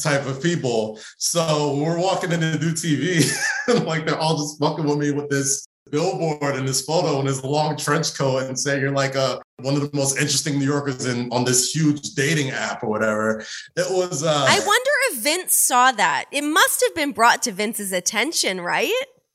[0.00, 0.98] type of people.
[1.18, 3.30] So we're walking in to do TV,
[3.68, 7.28] and like they're all just fucking with me with this billboard and this photo and
[7.28, 10.64] this long trench coat and saying you're like a one of the most interesting New
[10.64, 13.44] Yorkers in on this huge dating app or whatever.
[13.76, 16.24] It was uh I wonder if Vince saw that.
[16.32, 18.92] It must have been brought to Vince's attention, right?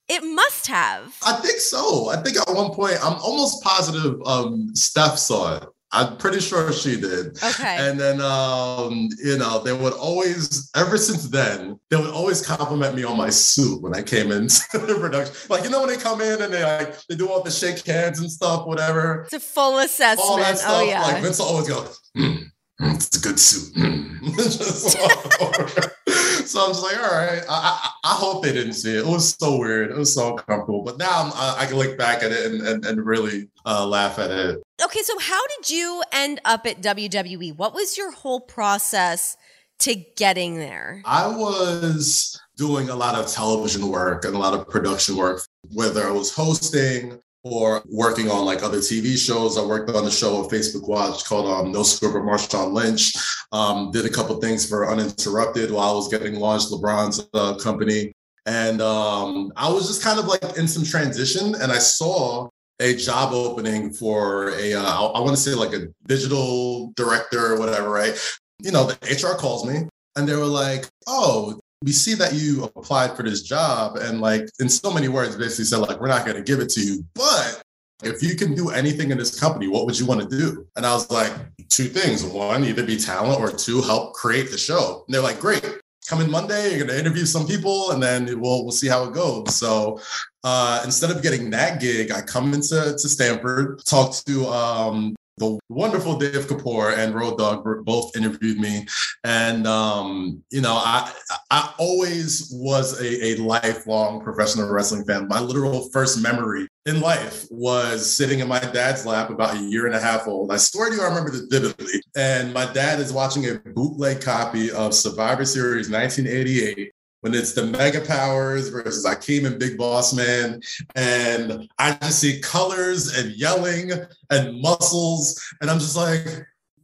[0.09, 1.15] It must have.
[1.23, 2.09] I think so.
[2.09, 5.69] I think at one point, I'm almost positive um, Steph saw it.
[5.91, 7.35] I'm pretty sure she did.
[7.43, 7.77] Okay.
[7.79, 12.93] And then, um, you know, they would always, ever since then, they would always compliment
[12.95, 15.33] me on my suit when I came into the production.
[15.49, 17.83] Like, you know, when they come in and they like, they do all the shake
[17.85, 19.23] hands and stuff, whatever.
[19.23, 20.29] It's a full assessment.
[20.29, 20.71] All that stuff.
[20.75, 21.01] oh yeah.
[21.01, 22.35] Like, Vince will always go, "Hmm,
[22.79, 23.73] hmm, it's a good suit.
[23.75, 24.05] Hmm."
[26.50, 26.74] Just all over.
[26.74, 27.43] so I'm just like, all right.
[27.50, 29.00] I, I, I, hope they didn't see it.
[29.00, 29.91] It was so weird.
[29.91, 30.84] It was so uncomfortable.
[30.84, 33.86] But now I'm, I, I can look back at it and, and, and really uh,
[33.86, 34.62] laugh at it.
[34.84, 37.56] Okay, so how did you end up at WWE?
[37.56, 39.38] What was your whole process
[39.80, 41.02] to getting there?
[41.06, 45.41] I was doing a lot of television work and a lot of production work,
[45.74, 49.57] whether I was hosting or working on like other TV shows.
[49.57, 53.13] I worked on a show on Facebook Watch called um, No Script Marshawn Lynch.
[53.51, 58.11] Um, did a couple things for Uninterrupted while I was getting launched, LeBron's uh, company.
[58.45, 62.95] And um, I was just kind of like in some transition and I saw a
[62.95, 67.89] job opening for a uh, I want to say like a digital director or whatever,
[67.89, 68.17] right?
[68.61, 72.65] You know, the HR calls me and they were like, oh, we see that you
[72.75, 76.25] applied for this job and like in so many words basically said like we're not
[76.25, 77.61] going to give it to you but
[78.03, 80.65] if you can do anything in this company what would you want to do?
[80.75, 81.32] And i was like
[81.69, 82.23] two things.
[82.23, 85.03] One either be talent or two help create the show.
[85.07, 85.65] And they're like great
[86.07, 89.03] come in monday you're going to interview some people and then we'll we'll see how
[89.03, 89.55] it goes.
[89.55, 90.01] So
[90.43, 95.59] uh, instead of getting that gig i come into to Stamford talk to um, the
[95.69, 98.85] wonderful Dave Kapoor and Road Dogg both interviewed me,
[99.23, 101.11] and um, you know, I
[101.49, 105.27] I always was a, a lifelong professional wrestling fan.
[105.27, 109.85] My literal first memory in life was sitting in my dad's lap about a year
[109.85, 110.51] and a half old.
[110.51, 112.01] I swear to you, I remember this vividly.
[112.15, 116.91] And my dad is watching a bootleg copy of Survivor Series 1988
[117.22, 120.61] when it's the Mega Powers versus Akeem and Big Boss Man.
[120.95, 123.91] And I just see colors and yelling
[124.30, 125.41] and muscles.
[125.61, 126.26] And I'm just like,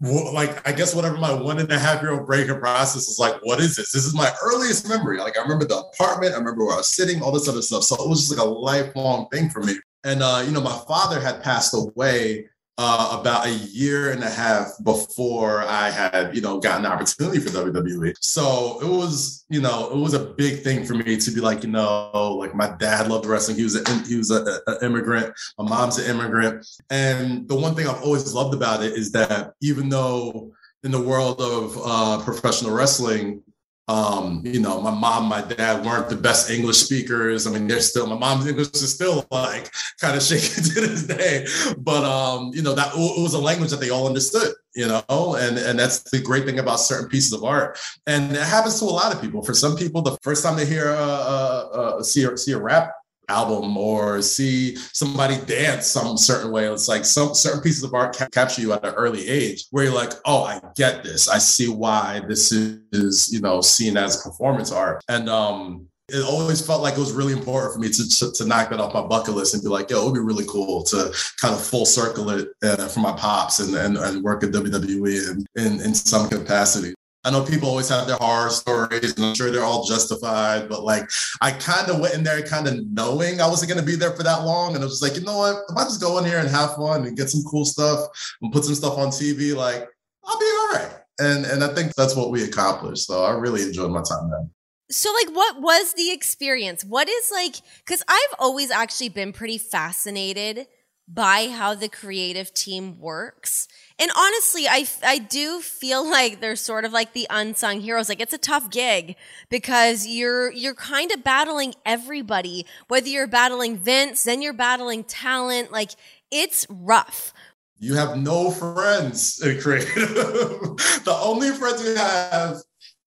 [0.01, 3.35] like I guess whatever my one and a half year old breaking process is like,
[3.43, 3.91] what is this?
[3.91, 5.19] This is my earliest memory.
[5.19, 7.83] Like I remember the apartment, I remember where I was sitting, all this other stuff.
[7.83, 9.75] So it was just like a lifelong thing for me.
[10.03, 12.47] And uh, you know, my father had passed away
[12.77, 17.39] uh, about a year and a half before I had, you know, gotten an opportunity
[17.39, 18.15] for WWE.
[18.19, 21.63] So it was, you know, it was a big thing for me to be like,
[21.63, 23.57] you know, like my dad loved wrestling.
[23.57, 24.47] He was a, he was an
[24.81, 25.33] immigrant.
[25.57, 26.67] My mom's an immigrant.
[26.89, 30.51] And the one thing I've always loved about it is that even though
[30.83, 33.41] in the world of uh, professional wrestling,
[33.87, 37.45] um, you know, my mom, my dad weren't the best English speakers.
[37.45, 39.71] I mean, they're still my mom's English is still like
[40.01, 41.45] kind of shaky to this day.
[41.77, 45.35] But um, you know, that it was a language that they all understood, you know,
[45.35, 47.77] and and that's the great thing about certain pieces of art.
[48.07, 49.43] And it happens to a lot of people.
[49.43, 52.59] For some people, the first time they hear uh, uh, uh see a, see a
[52.59, 52.91] rap
[53.29, 56.71] album or see somebody dance some certain way.
[56.71, 59.85] It's like some certain pieces of art ca- capture you at an early age where
[59.85, 61.27] you're like, oh, I get this.
[61.27, 65.03] I see why this is, you know, seen as performance art.
[65.09, 68.45] And um, it always felt like it was really important for me to, to, to,
[68.45, 70.83] knock that off my bucket list and be like, yo, it would be really cool
[70.83, 71.11] to
[71.41, 75.31] kind of full circle it uh, for my pops and, and, and work at WWE
[75.31, 76.93] in, in, in some capacity.
[77.25, 80.69] I know people always have their horror stories, and I'm sure they're all justified.
[80.69, 81.09] But like,
[81.41, 84.11] I kind of went in there, kind of knowing I wasn't going to be there
[84.11, 85.63] for that long, and I was like, you know what?
[85.69, 88.07] If I just go in here and have fun and get some cool stuff
[88.41, 89.87] and put some stuff on TV, like,
[90.23, 90.91] I'll be all right.
[91.19, 93.07] And and I think that's what we accomplished.
[93.07, 94.47] So I really enjoyed my time there.
[94.91, 96.85] So, like, what was the experience?
[96.85, 100.67] What is like, because I've always actually been pretty fascinated
[101.07, 103.67] by how the creative team works.
[103.97, 108.09] And honestly, I, I do feel like they're sort of like the unsung heroes.
[108.09, 109.15] Like it's a tough gig
[109.49, 115.71] because you're, you're kind of battling everybody, whether you're battling Vince, then you're battling talent.
[115.71, 115.91] Like
[116.31, 117.33] it's rough.
[117.77, 119.93] You have no friends in creative.
[119.95, 122.57] the only friends you have,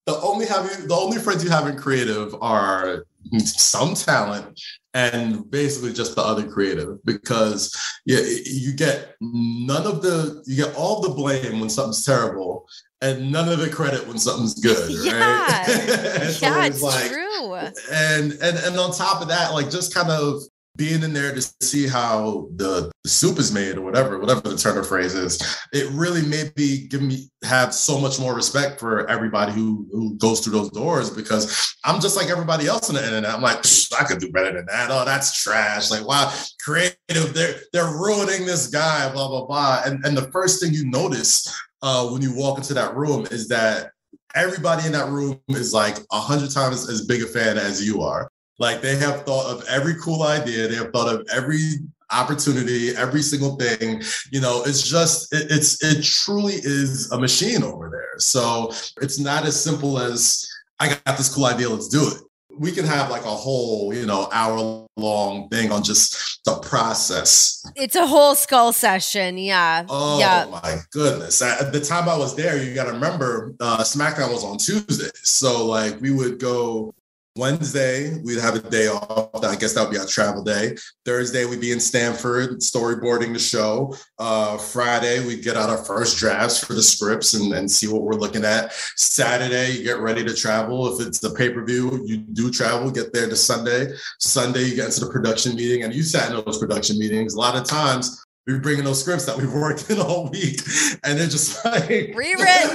[0.04, 3.04] the only have the only friends you have in creative are
[3.38, 4.60] some talent
[4.98, 7.72] and basically just the other creative because
[8.04, 12.66] yeah, you get none of the you get all the blame when something's terrible
[13.00, 15.12] and none of the credit when something's good yeah.
[15.62, 17.54] right yeah it's like, true
[17.92, 20.42] and and and on top of that like just kind of
[20.78, 24.56] being in there to see how the, the, soup is made or whatever, whatever the
[24.56, 25.38] turn of phrase is,
[25.72, 30.16] it really made me give me have so much more respect for everybody who who
[30.16, 33.34] goes through those doors because I'm just like everybody else on the internet.
[33.34, 33.58] I'm like,
[33.98, 34.88] I could do better than that.
[34.90, 35.90] Oh, that's trash.
[35.90, 36.32] Like, wow,
[36.64, 39.82] creative, they're they're ruining this guy, blah, blah, blah.
[39.84, 41.52] And and the first thing you notice
[41.82, 43.90] uh, when you walk into that room is that
[44.34, 48.02] everybody in that room is like a hundred times as big a fan as you
[48.02, 48.30] are.
[48.58, 50.68] Like they have thought of every cool idea.
[50.68, 51.74] They have thought of every
[52.10, 54.02] opportunity, every single thing.
[54.32, 58.18] You know, it's just it, it's it truly is a machine over there.
[58.18, 60.48] So it's not as simple as
[60.80, 62.22] I got this cool idea, let's do it.
[62.58, 67.64] we can have like a whole, you know, hour long thing on just the process.
[67.76, 69.38] It's a whole skull session.
[69.38, 69.86] Yeah.
[69.88, 70.46] Oh yeah.
[70.50, 71.40] my goodness.
[71.40, 75.10] At the time I was there, you got to remember uh, SmackDown was on Tuesday.
[75.22, 76.92] So like we would go
[77.38, 79.44] Wednesday, we'd have a day off.
[79.44, 80.76] I guess that would be our travel day.
[81.04, 83.94] Thursday, we'd be in Stamford storyboarding the show.
[84.18, 88.02] Uh, Friday, we'd get out our first drafts for the scripts and, and see what
[88.02, 88.72] we're looking at.
[88.96, 90.92] Saturday, you get ready to travel.
[90.92, 93.92] If it's the pay per view, you do travel, get there to Sunday.
[94.18, 97.34] Sunday, you get into the production meeting, and you sat in those production meetings.
[97.34, 100.60] A lot of times, we bring in those scripts that we've worked in all week,
[101.04, 102.70] and they're just like rewritten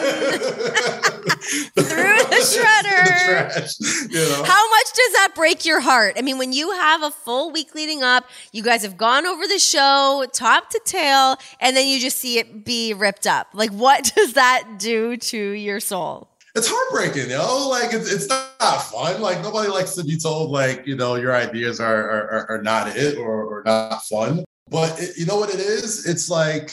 [1.73, 3.03] through the shredder.
[3.03, 3.73] the trash,
[4.09, 4.43] you know?
[4.45, 6.13] How much does that break your heart?
[6.15, 9.47] I mean, when you have a full week leading up, you guys have gone over
[9.47, 13.47] the show top to tail, and then you just see it be ripped up.
[13.53, 16.29] Like, what does that do to your soul?
[16.55, 17.67] it's heartbreaking, you know.
[17.67, 19.21] Like it's, it's not fun.
[19.21, 22.95] Like nobody likes to be told like you know your ideas are are, are not
[22.95, 24.45] it or, or not fun.
[24.69, 26.05] But it, you know what it is?
[26.05, 26.71] It's like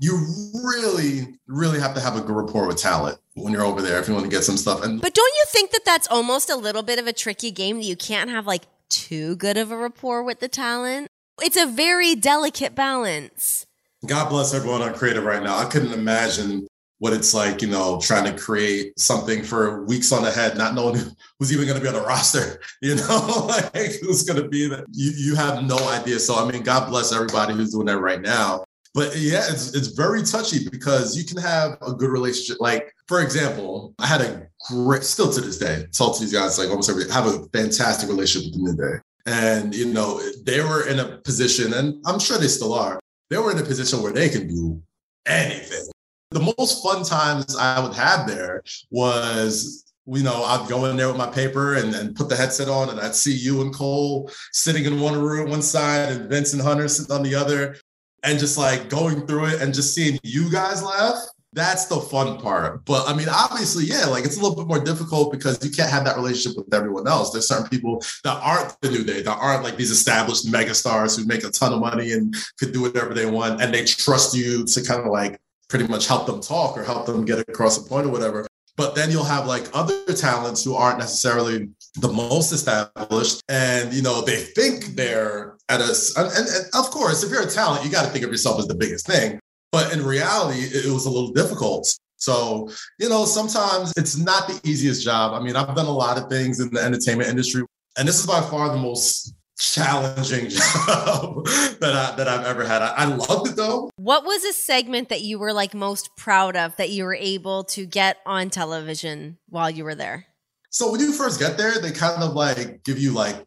[0.00, 3.98] you really, really have to have a good rapport with talent when you're over there
[4.00, 4.82] if you want to get some stuff.
[4.82, 7.76] And But don't you think that that's almost a little bit of a tricky game
[7.78, 11.08] that you can't have like too good of a rapport with the talent?
[11.42, 13.66] It's a very delicate balance.
[14.06, 15.56] God bless everyone on creative right now.
[15.56, 16.66] I couldn't imagine
[16.98, 20.96] what it's like, you know, trying to create something for weeks on ahead, not knowing
[21.38, 24.68] who's even going to be on the roster, you know, like who's going to be
[24.68, 24.84] there.
[24.92, 26.18] You, you have no idea.
[26.18, 28.64] So, I mean, God bless everybody who's doing that right now.
[28.94, 32.58] But yeah, it's, it's very touchy because you can have a good relationship.
[32.60, 36.58] Like, for example, I had a great, still to this day, talk to these guys
[36.58, 38.98] like almost every, have a fantastic relationship with them today.
[39.26, 43.38] And, you know, they were in a position, and I'm sure they still are, they
[43.38, 44.80] were in a position where they can do
[45.26, 45.90] anything.
[46.34, 51.06] The most fun times I would have there was, you know, I'd go in there
[51.06, 54.28] with my paper and, and put the headset on, and I'd see you and Cole
[54.52, 57.76] sitting in one room, one side, and Vince and Hunter sitting on the other,
[58.24, 61.22] and just like going through it and just seeing you guys laugh.
[61.52, 62.84] That's the fun part.
[62.84, 65.88] But I mean, obviously, yeah, like it's a little bit more difficult because you can't
[65.88, 67.30] have that relationship with everyone else.
[67.30, 71.26] There's certain people that aren't the new day, that aren't like these established megastars who
[71.26, 73.62] make a ton of money and could do whatever they want.
[73.62, 75.38] And they trust you to kind of like
[75.74, 78.46] pretty much help them talk or help them get across a point or whatever.
[78.76, 84.00] But then you'll have like other talents who aren't necessarily the most established, and you
[84.00, 85.92] know they think they're at a.
[86.16, 88.68] And, and, of course, if you're a talent, you got to think of yourself as
[88.68, 89.40] the biggest thing.
[89.72, 91.92] But in reality, it, it was a little difficult.
[92.18, 92.70] So
[93.00, 95.32] you know, sometimes it's not the easiest job.
[95.34, 97.64] I mean, I've done a lot of things in the entertainment industry,
[97.98, 101.44] and this is by far the most challenging job
[101.80, 102.82] that I that I've ever had.
[102.82, 103.90] I, I loved it though.
[103.96, 107.64] What was a segment that you were like most proud of that you were able
[107.64, 110.26] to get on television while you were there?
[110.70, 113.44] So when you first get there, they kind of like give you like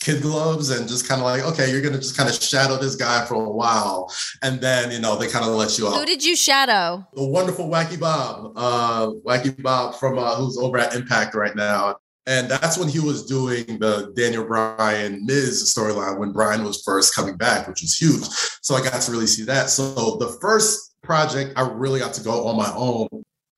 [0.00, 2.96] kid gloves and just kind of like, okay, you're gonna just kind of shadow this
[2.96, 5.94] guy for a while, and then you know they kind of let you out.
[5.94, 7.06] Who did you shadow?
[7.14, 11.96] The wonderful Wacky Bob, uh, Wacky Bob from uh, who's over at Impact right now.
[12.30, 17.12] And that's when he was doing the Daniel Bryan Miz storyline when Bryan was first
[17.12, 18.22] coming back, which was huge.
[18.62, 19.68] So I got to really see that.
[19.68, 23.08] So the first project I really got to go on my own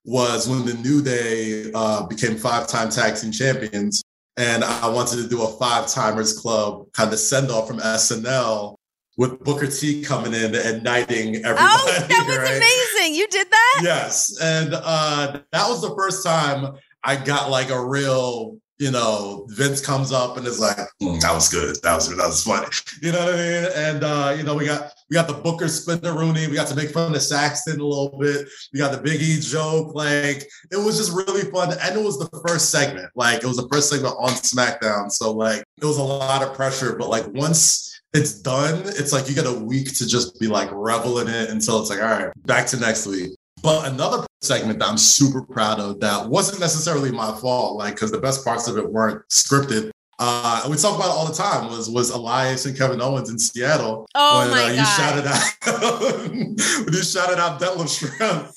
[0.07, 4.03] was when the New Day uh, became five time tag team champions.
[4.39, 8.77] And I wanted to do a five timers club kind of send off from SNL
[9.19, 11.59] with Booker T coming in and knighting everybody.
[11.61, 12.57] Oh, that was right?
[12.57, 13.17] amazing.
[13.17, 13.81] You did that?
[13.83, 14.35] Yes.
[14.41, 19.81] And uh, that was the first time I got like a real, you know, Vince
[19.81, 21.77] comes up and is like, mm, that was good.
[21.85, 22.67] That was that was funny.
[23.01, 23.65] You know what I mean?
[23.77, 26.49] And uh, you know, we got we got the Booker Spinaroonie.
[26.49, 28.49] We got to make fun of Saxton a little bit.
[28.73, 29.95] We got the Big E joke.
[29.95, 31.79] Like it was just really fun.
[31.81, 33.09] And it was the first segment.
[33.15, 35.13] Like it was the first segment on SmackDown.
[35.13, 36.97] So like it was a lot of pressure.
[36.97, 40.71] But like once it's done, it's like you get a week to just be like
[40.73, 43.31] revel in it until it's like, all right, back to next week.
[43.63, 48.11] But another segment that I'm super proud of that wasn't necessarily my fault, like because
[48.11, 49.91] the best parts of it weren't scripted.
[50.19, 51.71] Uh, we talk about it all the time.
[51.71, 54.07] Was was Elias and Kevin Owens in Seattle?
[54.15, 54.97] Oh when, my uh, you God.
[54.97, 56.41] shouted out
[56.85, 58.53] when you shouted out Detlef Schrempf.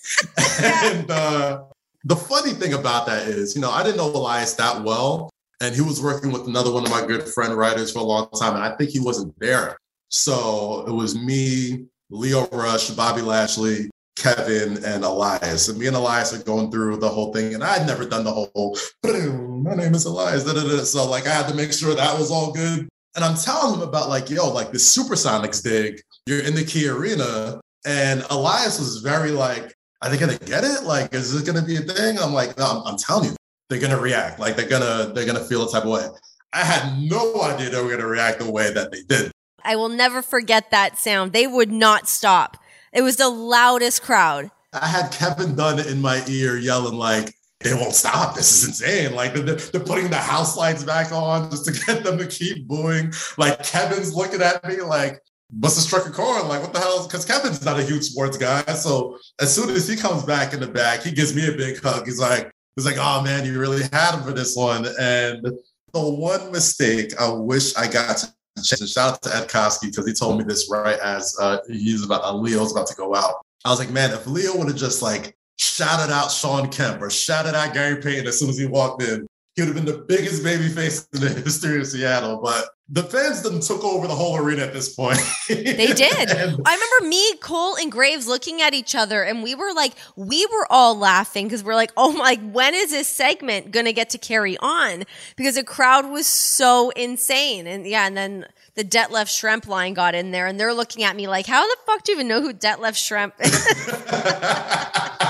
[0.93, 1.63] and uh,
[2.03, 5.29] the funny thing about that is, you know, I didn't know Elias that well,
[5.61, 8.27] and he was working with another one of my good friend writers for a long
[8.39, 9.77] time, and I think he wasn't there.
[10.09, 15.67] So it was me, Lio Rush, Bobby Lashley, Kevin and Elias.
[15.67, 17.53] And me and Elias are going through the whole thing.
[17.53, 20.43] And I'd never done the whole, my name is Elias.
[20.43, 20.83] Da, da, da.
[20.83, 22.87] So like I had to make sure that was all good.
[23.15, 27.59] And I'm telling him about like, yo, like this Supersonics dig, you're in the KeyArena.
[27.85, 30.83] And Elias was very like, are they gonna get it?
[30.83, 32.19] Like, is this gonna be a thing?
[32.19, 33.35] I'm like, no, I'm, I'm telling you,
[33.69, 34.39] they're gonna react.
[34.39, 36.07] Like they're gonna, they're gonna feel a type of way.
[36.51, 39.31] I had no idea they were to react the way that they did.
[39.63, 41.33] I will never forget that sound.
[41.33, 42.57] They would not stop.
[42.95, 44.49] It was the loudest crowd.
[44.71, 48.35] I had Kevin Dunn in my ear yelling like, they won't stop.
[48.35, 49.13] This is insane.
[49.13, 52.67] Like they're, they're, putting the house lights back on just to get them to keep
[52.67, 53.11] booing.
[53.37, 55.19] Like Kevin's looking at me like,
[55.51, 56.47] must have struck a chord.
[56.47, 57.05] Like, what the hell?
[57.05, 58.63] Because Kevin's not a huge sports guy.
[58.73, 61.81] So as soon as he comes back in the back, he gives me a big
[61.81, 62.05] hug.
[62.05, 64.85] He's like, he's like, oh man, you really had him for this one.
[64.99, 65.45] And
[65.93, 68.27] the one mistake I wish I got to.
[68.63, 72.23] Shout out to Ed Koskey because he told me this right as uh, he's about
[72.23, 73.45] uh, Lio's about to go out.
[73.65, 77.09] I was like, man, if Lio would have just like shouted out Shawn Kemp or
[77.09, 80.05] shouted out Gary Payton as soon as he walked in, he would have been the
[80.07, 82.39] biggest baby face in the history of Seattle.
[82.41, 85.17] But the fans then took over the whole arena at this point.
[85.47, 86.29] they did.
[86.29, 89.93] and- I remember me, Cole, and Graves looking at each other, and we were like,
[90.15, 94.11] we were all laughing because we're like, oh my, when is this segment gonna get
[94.11, 95.03] to carry on?
[95.35, 97.65] Because the crowd was so insane.
[97.65, 101.15] And yeah, and then the Detlef Schrempf line got in there, and they're looking at
[101.15, 103.31] me like, how the fuck do you even know who Detlef yeah,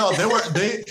[0.00, 0.82] no, they were they.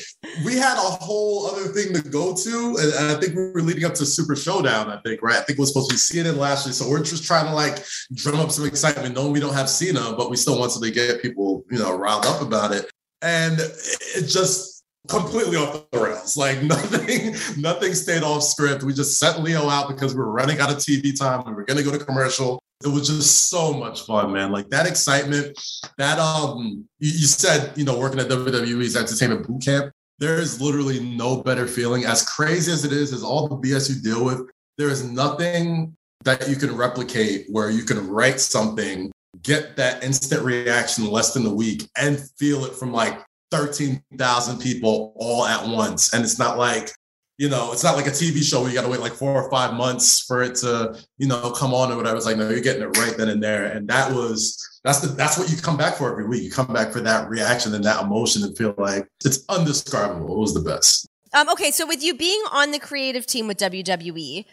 [0.45, 3.61] We had a whole other thing to go to, and, and, I think we were
[3.61, 4.89] leading up to Super Showdown.
[4.89, 5.37] I think right.
[5.37, 7.83] I think it was supposed to be CNN Lashley, so we're just trying to like
[8.13, 11.21] drum up some excitement, knowing we don't have Cena, but we still wanted to get
[11.21, 12.89] people, you know, riled up about it,
[13.21, 16.37] and it just completely off the rails.
[16.37, 18.83] Like nothing, nothing stayed off script.
[18.83, 21.43] We just sent Lio out because we were running out of TV time.
[21.45, 24.51] We were going to go to commercial it was just so much fun, man.
[24.51, 25.59] Like that excitement,
[25.97, 30.61] that um, you, you said, you know, working at WWE's entertainment boot camp, there is
[30.61, 32.05] literally no better feeling.
[32.05, 35.95] As crazy as it is, as all the BS you deal with, there is nothing
[36.23, 39.11] that you can replicate where you can write something,
[39.43, 43.19] get that instant reaction less than a week, and feel it from like
[43.51, 46.13] 13,000 people all at once.
[46.13, 46.91] And it's not like
[47.39, 49.41] you know, it's not like a TV show where you got to wait like four
[49.41, 52.17] or five months for it to, you know, come on or whatever.
[52.17, 53.63] It's like, no, you're getting it right then and there.
[53.63, 56.43] And that was, that's the, that's what you come back for every week.
[56.43, 60.35] You come back for that reaction and that emotion and feel like it's undescribable.
[60.35, 61.07] It was the best.
[61.33, 61.71] Um, okay.
[61.71, 64.43] So with you being on the creative team with WWE,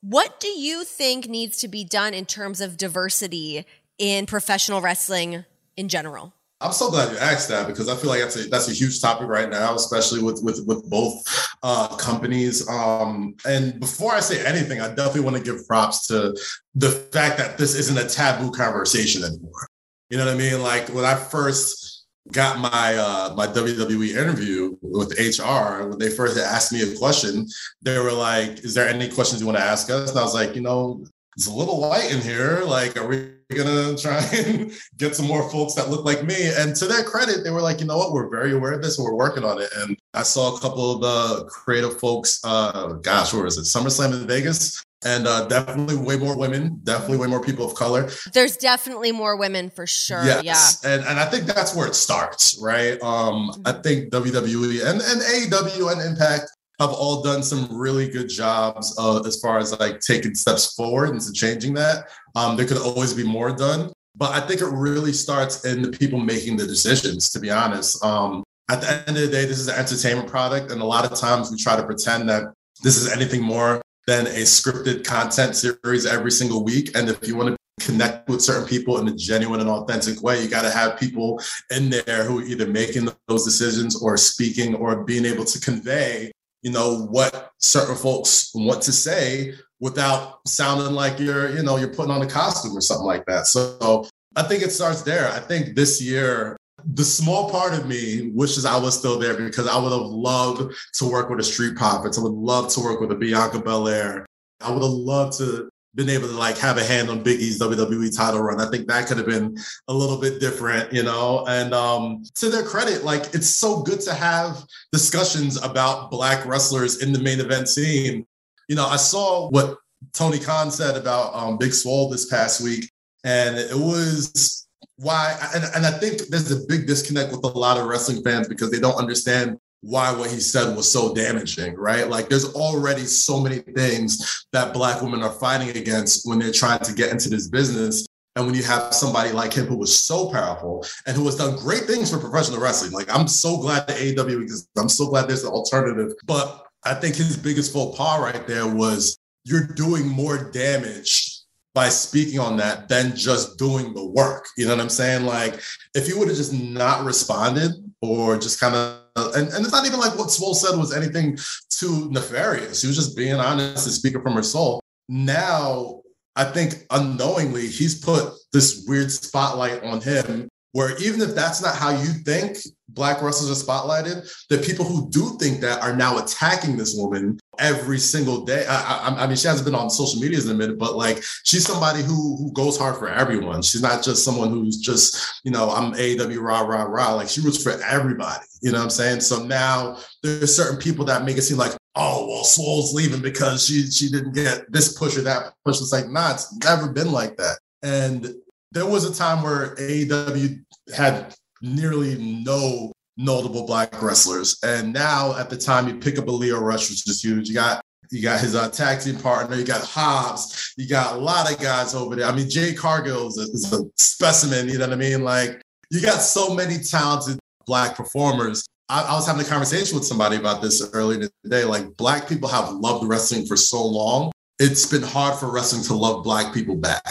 [0.00, 3.66] what do you think needs to be done in terms of diversity
[3.98, 5.44] in professional wrestling
[5.76, 6.32] in general?
[6.62, 9.00] I'm so glad you asked that because I feel like that's a that's a huge
[9.00, 11.24] topic right now, especially with with with both
[11.62, 12.68] uh, companies.
[12.68, 16.36] Um, and before I say anything, I definitely want to give props to
[16.74, 19.66] the fact that this isn't a taboo conversation anymore.
[20.08, 20.62] You know what I mean?
[20.62, 26.38] Like when I first got my uh, my WWE interview with HR, when they first
[26.38, 27.46] asked me a question,
[27.82, 30.34] they were like, "Is there any questions you want to ask us?" And I was
[30.34, 31.04] like, "You know,
[31.36, 32.62] it's a little light in here.
[32.64, 36.50] Like, are we gonna try and get some more folks that look like me?
[36.56, 38.98] And to their credit, they were like, you know what, we're very aware of this
[38.98, 39.70] and we're working on it.
[39.76, 43.62] And I saw a couple of the creative folks, uh, gosh, where is it?
[43.62, 44.84] SummerSlam in Vegas.
[45.02, 48.10] And uh, definitely way more women, definitely way more people of color.
[48.34, 50.22] There's definitely more women for sure.
[50.22, 50.82] Yes.
[50.84, 50.90] Yeah.
[50.90, 53.00] And, and I think that's where it starts, right?
[53.02, 56.50] Um, I think WWE and, and AEW and Impact
[56.80, 61.10] have all done some really good jobs uh, as far as like taking steps forward
[61.10, 62.08] into changing that.
[62.34, 65.90] Um, there could always be more done, but I think it really starts in the
[65.90, 67.28] people making the decisions.
[67.30, 70.72] To be honest, um, at the end of the day, this is an entertainment product,
[70.72, 72.44] and a lot of times we try to pretend that
[72.82, 76.96] this is anything more than a scripted content series every single week.
[76.96, 80.42] And if you want to connect with certain people in a genuine and authentic way.
[80.42, 84.74] You got to have people in there who are either making those decisions or speaking
[84.74, 86.30] or being able to convey
[86.62, 91.94] you know what certain folks want to say without sounding like you're you know you're
[91.94, 93.46] putting on a costume or something like that.
[93.46, 94.06] So
[94.36, 95.28] i think it starts there.
[95.28, 96.56] I think this year
[96.94, 100.74] the small part of me wishes i was still there because i would have loved
[100.94, 102.18] to work with a street profits.
[102.18, 104.26] I would love to work with a bianca belair.
[104.60, 108.14] I would have loved to been able to like have a hand on Biggie's WWE
[108.16, 108.60] title run.
[108.60, 109.56] I think that could have been
[109.88, 111.44] a little bit different, you know.
[111.48, 117.02] And um, to their credit, like it's so good to have discussions about black wrestlers
[117.02, 118.24] in the main event scene.
[118.68, 119.78] You know, I saw what
[120.12, 122.90] Tony Khan said about um, Big Swole this past week,
[123.24, 125.36] and it was why.
[125.54, 128.70] And, and I think there's a big disconnect with a lot of wrestling fans because
[128.70, 132.08] they don't understand why what he said was so damaging, right?
[132.08, 136.80] Like there's already so many things that black women are fighting against when they're trying
[136.80, 138.06] to get into this business.
[138.36, 141.56] And when you have somebody like him who was so powerful and who has done
[141.56, 144.68] great things for professional wrestling, like I'm so glad that AEW exists.
[144.78, 146.12] I'm so glad there's an alternative.
[146.26, 151.38] But I think his biggest faux pas right there was you're doing more damage
[151.74, 154.46] by speaking on that than just doing the work.
[154.56, 155.24] You know what I'm saying?
[155.24, 155.60] Like
[155.94, 157.72] if you would have just not responded
[158.02, 160.94] or just kind of Uh, and, and it's not even like what Swole said was
[160.94, 162.80] anything too nefarious.
[162.80, 164.80] She was just being honest and speaking from her soul.
[165.08, 166.02] Now,
[166.36, 171.74] I think unknowingly, he's put this weird spotlight on him where even if that's not
[171.74, 172.58] how you think
[172.94, 177.38] black wrestlers are spotlighted, the people who do think that are now attacking this woman
[177.58, 178.66] every single day.
[178.66, 181.22] I, I, I, mean, she hasn't been on social media in a minute, but like
[181.44, 183.62] she's somebody who who goes hard for everyone.
[183.62, 187.14] She's not just someone who's just you know I'm AEW rah rah rah.
[187.14, 188.44] Like she roots for everybody.
[188.62, 189.20] You know what I'm saying?
[189.20, 193.66] So now there's certain people that make it seem like oh well Swole's leaving because
[193.66, 195.80] she she didn't get this push or that push.
[195.80, 197.58] It's like nah, it's never been like that.
[197.82, 198.34] And
[198.72, 200.64] there was a time where AEW
[200.94, 204.58] had nearly no notable black wrestlers.
[204.62, 207.48] And now at the time you pick up a Lio Rush, which is huge.
[207.48, 209.56] You got you got his uh, tag team partner.
[209.56, 210.74] You got Hobbs.
[210.76, 212.26] You got a lot of guys over there.
[212.26, 214.68] I mean, Jade Cargill is a, is a specimen.
[214.68, 215.22] You know what I mean?
[215.22, 218.66] Like you got so many talented black performers.
[218.88, 221.64] I, I was having a conversation with somebody about this earlier today.
[221.64, 224.32] Like black people have loved wrestling for so long.
[224.58, 227.04] It's been hard for wrestling to love black people back.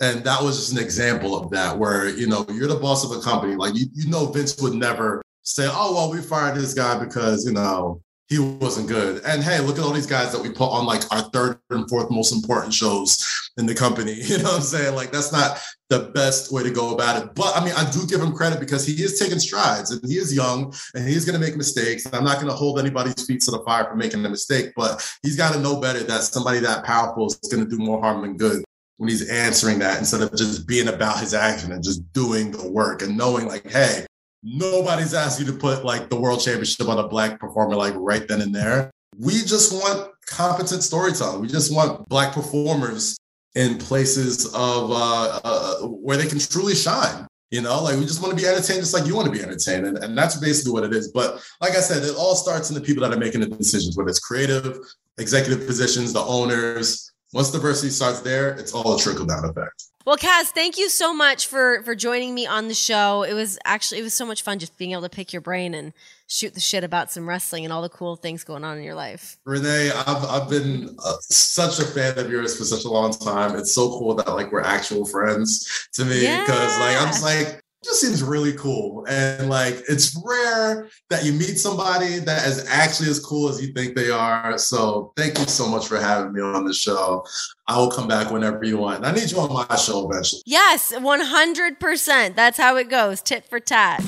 [0.00, 3.16] And that was just an example of that, where you know you're the boss of
[3.16, 3.54] a company.
[3.54, 7.46] Like you, you know, Vince would never say, "Oh well, we fired this guy because
[7.46, 10.70] you know he wasn't good." And hey, look at all these guys that we put
[10.70, 13.24] on like our third and fourth most important shows
[13.56, 14.14] in the company.
[14.24, 14.96] You know what I'm saying?
[14.96, 17.34] Like that's not the best way to go about it.
[17.36, 20.16] But I mean, I do give him credit because he is taking strides and he
[20.16, 22.04] is young and he's going to make mistakes.
[22.12, 25.06] I'm not going to hold anybody's feet to the fire for making a mistake, but
[25.22, 28.22] he's got to know better that somebody that powerful is going to do more harm
[28.22, 28.64] than good
[28.96, 32.68] when he's answering that instead of just being about his action and just doing the
[32.68, 34.06] work and knowing like, hey,
[34.42, 38.28] nobody's asking you to put like the world championship on a black performer like right
[38.28, 38.90] then and there.
[39.18, 41.40] We just want competent storytelling.
[41.40, 43.16] We just want black performers
[43.54, 47.26] in places of uh, uh, where they can truly shine.
[47.50, 49.40] You know, like we just want to be entertained just like you want to be
[49.40, 49.86] entertained.
[49.86, 51.12] And, and that's basically what it is.
[51.12, 53.96] But like I said, it all starts in the people that are making the decisions,
[53.96, 54.78] whether it's creative,
[55.18, 59.84] executive positions, the owners, once diversity starts there, it's all a trickle down effect.
[60.06, 63.22] Well, Kaz, thank you so much for for joining me on the show.
[63.22, 65.74] It was actually it was so much fun just being able to pick your brain
[65.74, 65.94] and
[66.26, 68.94] shoot the shit about some wrestling and all the cool things going on in your
[68.94, 69.38] life.
[69.46, 73.56] Renee, I've I've been uh, such a fan of yours for such a long time.
[73.56, 76.78] It's so cool that like we're actual friends to me because yeah.
[76.80, 79.04] like I'm just like just seems really cool.
[79.08, 83.72] And like it's rare that you meet somebody that is actually as cool as you
[83.72, 84.58] think they are.
[84.58, 87.24] So thank you so much for having me on the show.
[87.66, 89.04] I will come back whenever you want.
[89.04, 90.42] I need you on my show eventually.
[90.46, 92.34] Yes, 100%.
[92.34, 93.22] That's how it goes.
[93.22, 94.02] Tit for tat.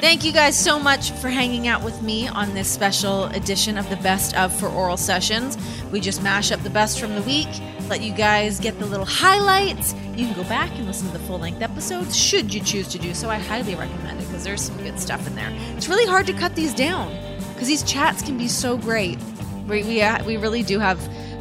[0.00, 3.90] Thank you guys so much for hanging out with me on this special edition of
[3.90, 5.58] the Best of for Oral Sessions.
[5.90, 7.48] We just mash up the best from the week,
[7.88, 9.94] let you guys get the little highlights.
[10.14, 12.98] You can go back and listen to the full length episodes should you choose to
[12.98, 13.30] do so.
[13.30, 15.50] I highly recommend it because there's some good stuff in there.
[15.76, 17.16] It's really hard to cut these down
[17.52, 19.18] because these chats can be so great.
[19.66, 20.98] We, we, uh, we really do have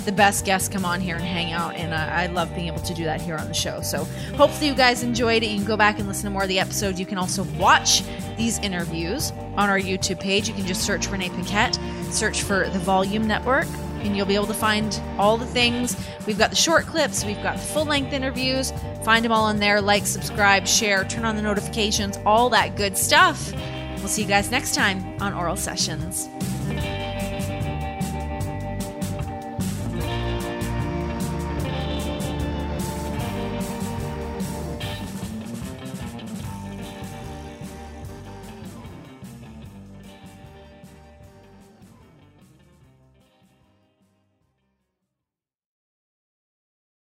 [0.08, 1.76] the best guests come on here and hang out.
[1.76, 3.82] And uh, I love being able to do that here on the show.
[3.82, 5.48] So hopefully you guys enjoyed it.
[5.48, 6.98] You can go back and listen to more of the episodes.
[6.98, 8.04] You can also watch
[8.38, 10.48] these interviews on our YouTube page.
[10.48, 11.78] You can just search Renee Paquette,
[12.10, 13.68] search for the Volume Network,
[14.08, 15.96] and you'll be able to find all the things.
[16.26, 18.74] We've got the short clips, we've got the full length interviews.
[19.04, 19.80] Find them all in there.
[19.82, 23.54] Like, subscribe, share, turn on the notifications, all that good stuff.
[23.98, 26.30] We'll see you guys next time on Oral Sessions.